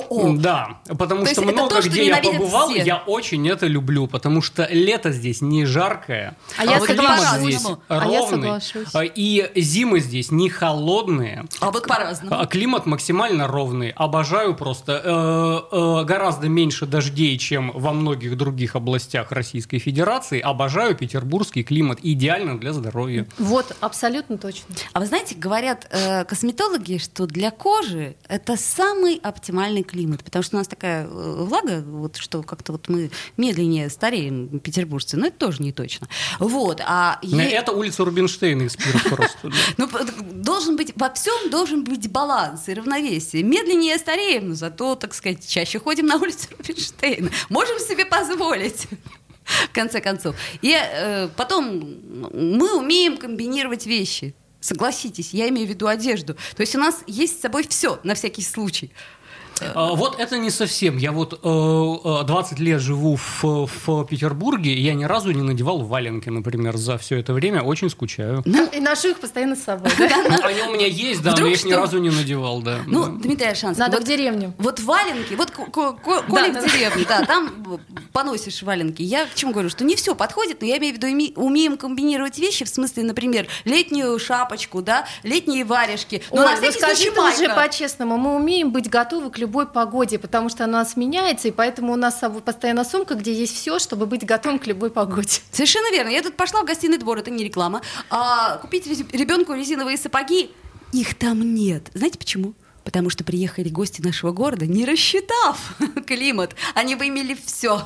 Да, 0.09 0.79
потому 0.87 1.25
То 1.25 1.31
что 1.31 1.41
много 1.41 1.81
то, 1.81 1.87
где 1.87 2.07
я 2.07 2.17
побывал, 2.17 2.69
все. 2.69 2.83
я 2.83 2.97
очень 2.97 3.47
это 3.49 3.67
люблю, 3.67 4.07
потому 4.07 4.41
что 4.41 4.67
лето 4.69 5.11
здесь 5.11 5.41
не 5.41 5.65
жаркое, 5.65 6.37
а, 6.57 6.61
а 6.61 6.65
я 6.65 6.79
климат 6.79 7.39
здесь 7.39 7.65
а 7.87 7.99
ровный, 7.99 8.51
а 8.93 9.03
и 9.03 9.51
зимы 9.55 9.99
здесь 9.99 10.31
не 10.31 10.49
холодные. 10.49 11.45
А 11.59 11.71
вот 11.71 11.87
по-разному. 11.87 12.45
Климат 12.47 12.85
максимально 12.85 13.47
ровный. 13.47 13.91
Обожаю 13.91 14.55
просто. 14.55 15.01
Э, 15.03 15.75
э, 15.75 16.03
гораздо 16.05 16.47
меньше 16.47 16.85
дождей, 16.85 17.37
чем 17.37 17.71
во 17.73 17.91
многих 17.93 18.37
других 18.37 18.75
областях 18.75 19.31
Российской 19.35 19.79
Федерации. 19.79 20.39
Обожаю 20.39 20.95
петербургский 20.95 21.63
климат. 21.63 21.99
Идеально 22.01 22.59
для 22.59 22.73
здоровья. 22.73 23.27
Вот, 23.37 23.75
абсолютно 23.79 24.37
точно. 24.37 24.73
А 24.93 24.99
вы 24.99 25.05
знаете, 25.05 25.35
говорят 25.35 25.87
э, 25.91 26.25
косметологи, 26.25 26.97
что 26.97 27.27
для 27.27 27.51
кожи 27.51 28.15
это 28.27 28.57
самый 28.57 29.19
оптимальный 29.21 29.83
климат, 29.83 30.23
потому 30.23 30.43
что 30.43 30.55
у 30.55 30.59
нас 30.59 30.67
такая 30.67 31.05
э, 31.05 31.07
влага, 31.09 31.83
вот, 31.85 32.17
что 32.17 32.41
как-то 32.43 32.71
вот 32.71 32.89
мы 32.89 33.11
медленнее 33.37 33.89
стареем, 33.89 34.59
петербуржцы, 34.59 35.17
но 35.17 35.27
это 35.27 35.37
тоже 35.37 35.61
не 35.61 35.71
точно. 35.71 36.07
Вот, 36.39 36.81
а 36.85 37.19
е... 37.21 37.51
Это 37.51 37.71
улица 37.71 38.05
Рубинштейна 38.05 38.63
из 38.63 38.75
просто. 38.75 39.51
Ну, 39.77 39.89
должен 40.33 40.75
быть, 40.77 40.93
во 40.95 41.13
всем 41.13 41.49
должен 41.49 41.83
быть 41.83 42.09
баланс 42.09 42.67
и 42.67 42.73
равновесие. 42.73 43.43
Медленнее 43.43 43.97
стареем, 43.97 44.49
но 44.49 44.55
зато, 44.55 44.95
так 44.95 45.13
сказать, 45.13 45.47
чаще 45.47 45.79
ходим 45.79 46.05
на 46.07 46.15
улицу 46.15 46.47
Рубинштейна. 46.57 47.29
Можем 47.49 47.79
себе 47.79 48.05
позволить 48.05 48.87
в 49.45 49.71
конце 49.71 50.01
концов. 50.01 50.35
И 50.61 50.75
э, 50.75 51.29
потом 51.35 51.99
мы 52.33 52.77
умеем 52.77 53.17
комбинировать 53.17 53.85
вещи. 53.85 54.33
Согласитесь, 54.59 55.33
я 55.33 55.47
имею 55.49 55.67
в 55.67 55.69
виду 55.69 55.87
одежду. 55.87 56.33
То 56.55 56.61
есть 56.61 56.75
у 56.75 56.79
нас 56.79 57.03
есть 57.05 57.37
с 57.37 57.41
собой 57.41 57.67
все 57.67 57.99
на 58.03 58.15
всякий 58.15 58.41
случай. 58.41 58.91
А, 59.61 59.93
вот 59.93 60.19
это 60.19 60.37
не 60.37 60.49
совсем. 60.49 60.97
Я 60.97 61.11
вот 61.11 61.39
20 61.41 61.43
э, 61.43 62.55
э, 62.55 62.63
лет 62.63 62.81
живу 62.81 63.15
в, 63.15 63.67
в 63.67 64.05
Петербурге, 64.05 64.73
и 64.73 64.81
я 64.81 64.93
ни 64.93 65.03
разу 65.05 65.31
не 65.31 65.41
надевал 65.41 65.79
валенки, 65.79 66.29
например, 66.29 66.77
за 66.77 66.97
все 66.97 67.19
это 67.19 67.33
время. 67.33 67.61
Очень 67.61 67.89
скучаю. 67.89 68.41
Ну, 68.45 68.67
и 68.67 68.79
ношу 68.79 69.09
их 69.09 69.19
постоянно 69.19 69.55
с 69.55 69.63
собой. 69.63 69.91
Они 70.43 70.61
у 70.61 70.73
меня 70.73 70.87
есть, 70.87 71.21
да, 71.21 71.35
но 71.37 71.47
я 71.47 71.53
их 71.53 71.63
ни 71.63 71.73
разу 71.73 71.99
не 71.99 72.09
надевал, 72.09 72.61
да. 72.61 72.79
Ну, 72.85 73.17
Дмитрий 73.17 73.47
Альшанский. 73.47 73.83
Надо 73.83 73.99
в 73.99 74.03
деревню. 74.03 74.53
Вот 74.57 74.79
валенки, 74.79 75.33
вот 75.35 75.51
Коля 75.51 76.61
в 76.61 76.71
деревне, 76.71 77.05
да, 77.07 77.25
там 77.25 77.79
поносишь 78.11 78.63
валенки. 78.63 79.01
Я 79.01 79.25
к 79.25 79.35
чему 79.35 79.51
говорю, 79.51 79.69
что 79.69 79.83
не 79.83 79.95
все 79.95 80.15
подходит, 80.15 80.61
но 80.61 80.67
я 80.67 80.77
имею 80.77 80.95
в 80.95 80.97
виду, 80.97 81.07
умеем 81.35 81.77
комбинировать 81.77 82.37
вещи, 82.37 82.65
в 82.65 82.69
смысле, 82.69 83.03
например, 83.03 83.47
летнюю 83.65 84.17
шапочку, 84.19 84.81
да, 84.81 85.05
летние 85.23 85.65
варежки. 85.65 86.23
Ну, 86.31 86.37
на 86.37 86.55
всякий 86.55 86.79
случай 86.79 87.09
уже 87.09 87.53
по-честному, 87.53 88.17
мы 88.17 88.35
умеем 88.35 88.71
быть 88.71 88.89
готовы 88.89 89.29
к 89.31 89.37
любой 89.45 89.67
погоде, 89.67 90.17
потому 90.17 90.49
что 90.49 90.63
она 90.63 90.79
нас 90.79 90.97
меняется, 90.97 91.47
и 91.47 91.51
поэтому 91.51 91.93
у 91.93 91.95
нас 91.95 92.19
постоянно 92.43 92.83
сумка, 92.83 93.13
где 93.13 93.31
есть 93.31 93.55
все, 93.55 93.77
чтобы 93.77 94.07
быть 94.07 94.25
готовым 94.25 94.57
к 94.57 94.65
любой 94.65 94.89
погоде. 94.89 95.39
Совершенно 95.51 95.91
верно. 95.91 96.09
Я 96.09 96.23
тут 96.23 96.35
пошла 96.35 96.63
в 96.63 96.65
гостиный 96.65 96.97
двор, 96.97 97.19
это 97.19 97.29
не 97.29 97.43
реклама, 97.43 97.81
а 98.09 98.57
купить 98.57 98.87
ребенку 99.13 99.53
резиновые 99.53 99.97
сапоги. 99.97 100.49
Их 100.93 101.13
там 101.15 101.53
нет. 101.53 101.91
Знаете 101.93 102.17
почему? 102.17 102.53
Потому 102.83 103.09
что 103.11 103.23
приехали 103.23 103.69
гости 103.69 104.01
нашего 104.01 104.31
города, 104.31 104.65
не 104.65 104.83
рассчитав 104.83 105.75
климат. 106.07 106.55
Они 106.73 106.95
бы 106.95 107.07
имели 107.07 107.35
все 107.35 107.83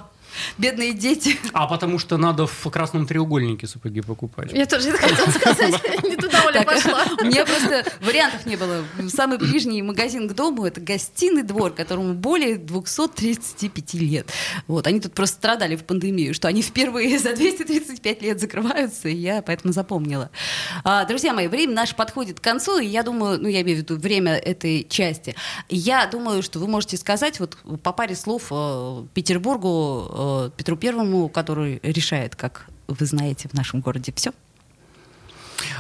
бедные 0.58 0.94
дети. 0.94 1.38
А 1.54 1.68
потому 1.68 2.00
что 2.00 2.18
надо 2.18 2.48
в 2.48 2.70
красном 2.70 3.08
треугольнике 3.08 3.68
сапоги 3.68 4.02
покупать. 4.02 4.52
Я 4.54 4.66
тоже 4.66 4.90
это 4.90 4.98
хотела 4.98 5.30
сказать. 5.32 6.04
Не 6.04 6.16
туда 6.16 6.44
Оля 6.46 6.64
пошла. 6.64 7.06
У 7.22 7.26
меня 7.26 7.46
просто 7.46 7.86
вариантов 8.02 8.46
не 8.46 8.56
было. 8.56 8.84
Самый 9.10 9.38
ближний 9.38 9.82
магазин 9.82 10.28
к 10.28 10.34
дому– 10.34 10.66
это 10.66 10.82
гостиный 10.82 11.44
двор, 11.44 11.72
которому 11.72 12.14
более 12.14 12.58
235 12.58 13.94
лет. 13.96 14.28
Вот. 14.68 14.88
Они 14.88 15.00
тут 15.00 15.14
просто 15.14 15.38
страдали 15.38 15.76
в 15.76 15.84
пандемию, 15.84 16.34
что 16.34 16.48
они 16.48 16.62
впервые 16.62 17.20
за 17.20 17.34
235 17.34 18.22
лет 18.22 18.40
закрываются, 18.40 19.10
и 19.10 19.16
я 19.16 19.42
поэтому 19.42 19.74
запомнила. 19.74 20.30
А, 20.84 21.06
друзья 21.06 21.34
мои, 21.34 21.48
время 21.48 21.74
наше 21.74 21.96
подходит 21.96 22.40
к 22.40 22.44
концу, 22.44 22.80
и 22.80 22.86
я 22.86 23.04
думаю, 23.04 23.42
ну, 23.42 23.48
я 23.48 23.62
имею 23.62 23.78
в 23.78 23.82
виду 23.82 23.98
время 23.98 24.36
этой 24.36 24.86
части. 24.88 25.36
Я 25.70 26.06
думаю, 26.08 26.44
что 26.44 26.60
вы 26.60 26.68
можете 26.68 26.98
сказать 26.98 27.40
вот 27.40 27.58
по 27.84 27.94
паре 27.94 28.16
слов 28.16 28.48
э, 28.52 29.04
Петербургу, 29.14 30.08
э, 30.20 30.50
Петру 30.56 30.76
Первому, 30.76 31.30
который 31.30 31.80
решает, 31.84 32.36
как 32.36 32.68
вы 32.88 33.06
знаете, 33.06 33.48
в 33.48 33.54
нашем 33.54 33.82
городе 33.82 34.12
все? 34.16 34.32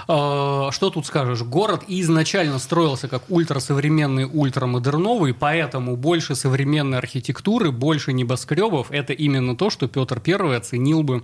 А, 0.08 0.72
что 0.72 0.90
тут 0.90 1.06
скажешь? 1.06 1.42
Город 1.44 1.84
изначально 1.88 2.60
строился 2.60 3.08
как 3.08 3.30
ультрасовременный, 3.30 4.26
ультрамодерновый, 4.26 5.34
поэтому 5.34 5.96
больше 5.96 6.36
современной 6.36 6.98
архитектуры, 6.98 7.72
больше 7.72 8.14
небоскребов– 8.14 8.88
это 8.92 9.14
именно 9.14 9.56
то, 9.56 9.70
что 9.70 9.88
Петр 9.88 10.20
Первый 10.20 10.58
оценил 10.58 11.04
бы 11.04 11.24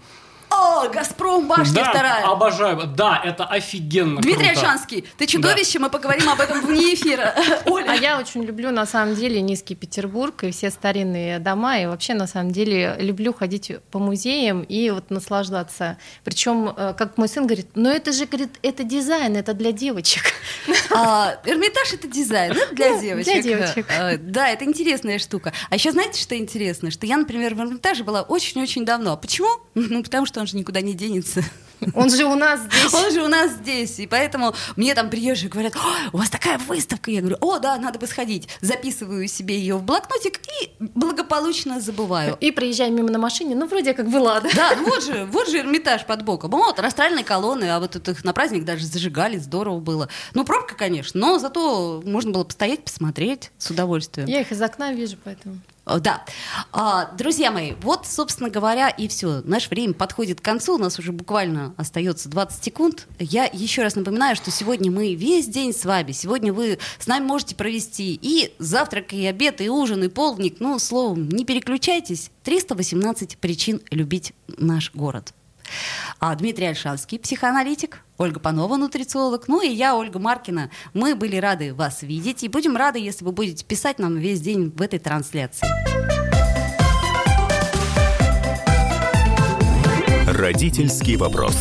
о, 0.55 0.89
Газпром 0.89 1.47
башня 1.47 1.73
да, 1.73 1.89
вторая. 1.89 2.25
обожаю. 2.25 2.87
Да, 2.87 3.21
это 3.23 3.45
офигенно 3.45 4.21
Дмитрий 4.21 4.47
круто. 4.47 4.61
Альшанский, 4.61 5.05
ты 5.17 5.27
чудовище, 5.27 5.79
да. 5.79 5.85
мы 5.85 5.89
поговорим 5.89 6.29
об 6.29 6.39
этом 6.39 6.65
вне 6.65 6.93
эфира. 6.93 7.33
Оля. 7.65 7.91
А 7.91 7.95
я 7.95 8.19
очень 8.19 8.43
люблю, 8.43 8.71
на 8.71 8.85
самом 8.85 9.15
деле, 9.15 9.41
низкий 9.41 9.75
Петербург 9.75 10.43
и 10.43 10.51
все 10.51 10.69
старинные 10.69 11.39
дома. 11.39 11.79
И 11.79 11.85
вообще, 11.85 12.13
на 12.13 12.27
самом 12.27 12.51
деле, 12.51 12.95
люблю 12.99 13.33
ходить 13.33 13.71
по 13.91 13.99
музеям 13.99 14.61
и 14.61 14.89
вот 14.91 15.09
наслаждаться. 15.09 15.97
Причем, 16.23 16.73
э, 16.75 16.93
как 16.97 17.17
мой 17.17 17.27
сын 17.27 17.45
говорит, 17.45 17.67
ну 17.75 17.89
это 17.89 18.11
же, 18.11 18.25
говорит, 18.25 18.51
это 18.61 18.83
дизайн, 18.83 19.35
это 19.35 19.53
для 19.53 19.71
девочек. 19.71 20.23
А, 20.97 21.39
Эрмитаж 21.45 21.93
это 21.93 22.07
дизайн, 22.07 22.53
это 22.53 22.73
для 22.73 22.97
девочек. 22.99 23.25
Для 23.33 23.41
девочек. 23.41 23.87
А, 23.89 24.17
да, 24.17 24.47
это 24.47 24.63
интересная 24.63 25.19
штука. 25.19 25.51
А 25.69 25.75
еще 25.75 25.91
знаете, 25.91 26.21
что 26.21 26.37
интересно? 26.37 26.89
Что 26.89 27.05
я, 27.05 27.17
например, 27.17 27.53
в 27.55 27.59
Эрмитаже 27.59 28.03
была 28.03 28.21
очень-очень 28.21 28.85
давно. 28.85 29.17
Почему? 29.17 29.49
Ну, 29.73 30.03
потому 30.03 30.25
что 30.25 30.44
он 30.45 30.47
же 30.47 30.57
никуда 30.57 30.81
не 30.81 30.93
денется. 30.93 31.43
Он 31.93 32.09
же 32.09 32.23
у 32.23 32.35
нас 32.35 32.61
здесь. 32.61 32.93
Он 32.93 33.11
же 33.11 33.21
у 33.21 33.27
нас 33.27 33.51
здесь. 33.51 33.99
И 33.99 34.07
поэтому 34.07 34.53
мне 34.77 34.95
там 34.95 35.09
приезжие 35.09 35.49
говорят, 35.49 35.75
у 36.13 36.17
вас 36.17 36.29
такая 36.29 36.57
выставка. 36.57 37.11
Я 37.11 37.19
говорю, 37.19 37.37
о, 37.41 37.59
да, 37.59 37.77
надо 37.77 37.99
бы 37.99 38.07
сходить. 38.07 38.47
Записываю 38.61 39.27
себе 39.27 39.57
ее 39.59 39.75
в 39.75 39.83
блокнотик 39.83 40.39
и 40.39 40.71
благополучно 40.79 41.81
забываю. 41.81 42.37
И 42.39 42.51
проезжаем 42.51 42.95
мимо 42.95 43.11
на 43.11 43.19
машине, 43.19 43.55
ну, 43.55 43.67
вроде 43.67 43.93
как 43.93 44.09
была, 44.09 44.39
да? 44.39 44.49
Да, 44.55 44.75
ну 44.77 44.85
вот 44.85 45.03
же, 45.03 45.25
вот 45.25 45.49
же 45.49 45.59
Эрмитаж 45.59 46.05
под 46.05 46.23
боком. 46.23 46.51
Вот, 46.51 46.79
растральные 46.79 47.25
колонны, 47.25 47.65
а 47.65 47.79
вот 47.79 47.91
тут 47.91 48.07
их 48.07 48.23
на 48.23 48.31
праздник 48.31 48.63
даже 48.63 48.85
зажигали, 48.85 49.37
здорово 49.37 49.79
было. 49.79 50.07
Ну, 50.33 50.45
пробка, 50.45 50.75
конечно, 50.75 51.19
но 51.19 51.39
зато 51.39 52.01
можно 52.05 52.31
было 52.31 52.45
постоять, 52.45 52.83
посмотреть 52.85 53.51
с 53.57 53.69
удовольствием. 53.69 54.29
Я 54.29 54.41
их 54.41 54.51
из 54.51 54.61
окна 54.61 54.93
вижу, 54.93 55.17
поэтому... 55.23 55.59
Э, 55.85 55.99
да. 55.99 56.25
А, 56.71 57.11
друзья 57.15 57.51
мои, 57.51 57.73
вот, 57.81 58.05
собственно 58.07 58.49
говоря, 58.49 58.89
и 58.89 59.07
все. 59.07 59.41
Наше 59.43 59.69
время 59.69 59.93
подходит 59.93 60.41
к 60.41 60.43
концу. 60.43 60.75
У 60.75 60.77
нас 60.77 60.99
уже 60.99 61.11
буквально 61.11 61.73
остается 61.77 62.29
20 62.29 62.63
секунд. 62.63 63.07
Я 63.19 63.45
еще 63.45 63.83
раз 63.83 63.95
напоминаю, 63.95 64.35
что 64.35 64.51
сегодня 64.51 64.91
мы 64.91 65.15
весь 65.15 65.47
день 65.47 65.73
с 65.73 65.85
вами. 65.85 66.11
Сегодня 66.11 66.53
вы 66.53 66.79
с 66.99 67.07
нами 67.07 67.25
можете 67.25 67.55
провести 67.55 68.17
и 68.21 68.53
завтрак, 68.59 69.13
и 69.13 69.25
обед, 69.25 69.61
и 69.61 69.69
ужин, 69.69 70.03
и 70.03 70.07
полдник. 70.07 70.57
Ну, 70.59 70.79
словом, 70.79 71.29
не 71.29 71.45
переключайтесь. 71.45 72.31
318 72.43 73.37
причин 73.37 73.81
любить 73.91 74.33
наш 74.57 74.93
город. 74.93 75.33
А 76.19 76.33
Дмитрий 76.35 76.67
Альшанский, 76.67 77.19
психоаналитик, 77.19 78.01
Ольга 78.17 78.39
Панова, 78.39 78.77
нутрициолог, 78.77 79.47
ну 79.47 79.61
и 79.61 79.69
я, 79.69 79.95
Ольга 79.95 80.19
Маркина. 80.19 80.71
Мы 80.93 81.15
были 81.15 81.37
рады 81.37 81.73
вас 81.73 82.01
видеть 82.01 82.43
и 82.43 82.47
будем 82.47 82.77
рады, 82.77 82.99
если 82.99 83.25
вы 83.25 83.31
будете 83.31 83.65
писать 83.65 83.99
нам 83.99 84.17
весь 84.17 84.41
день 84.41 84.71
в 84.75 84.81
этой 84.81 84.99
трансляции. 84.99 85.67
Родительский 90.27 91.15
вопрос. 91.15 91.55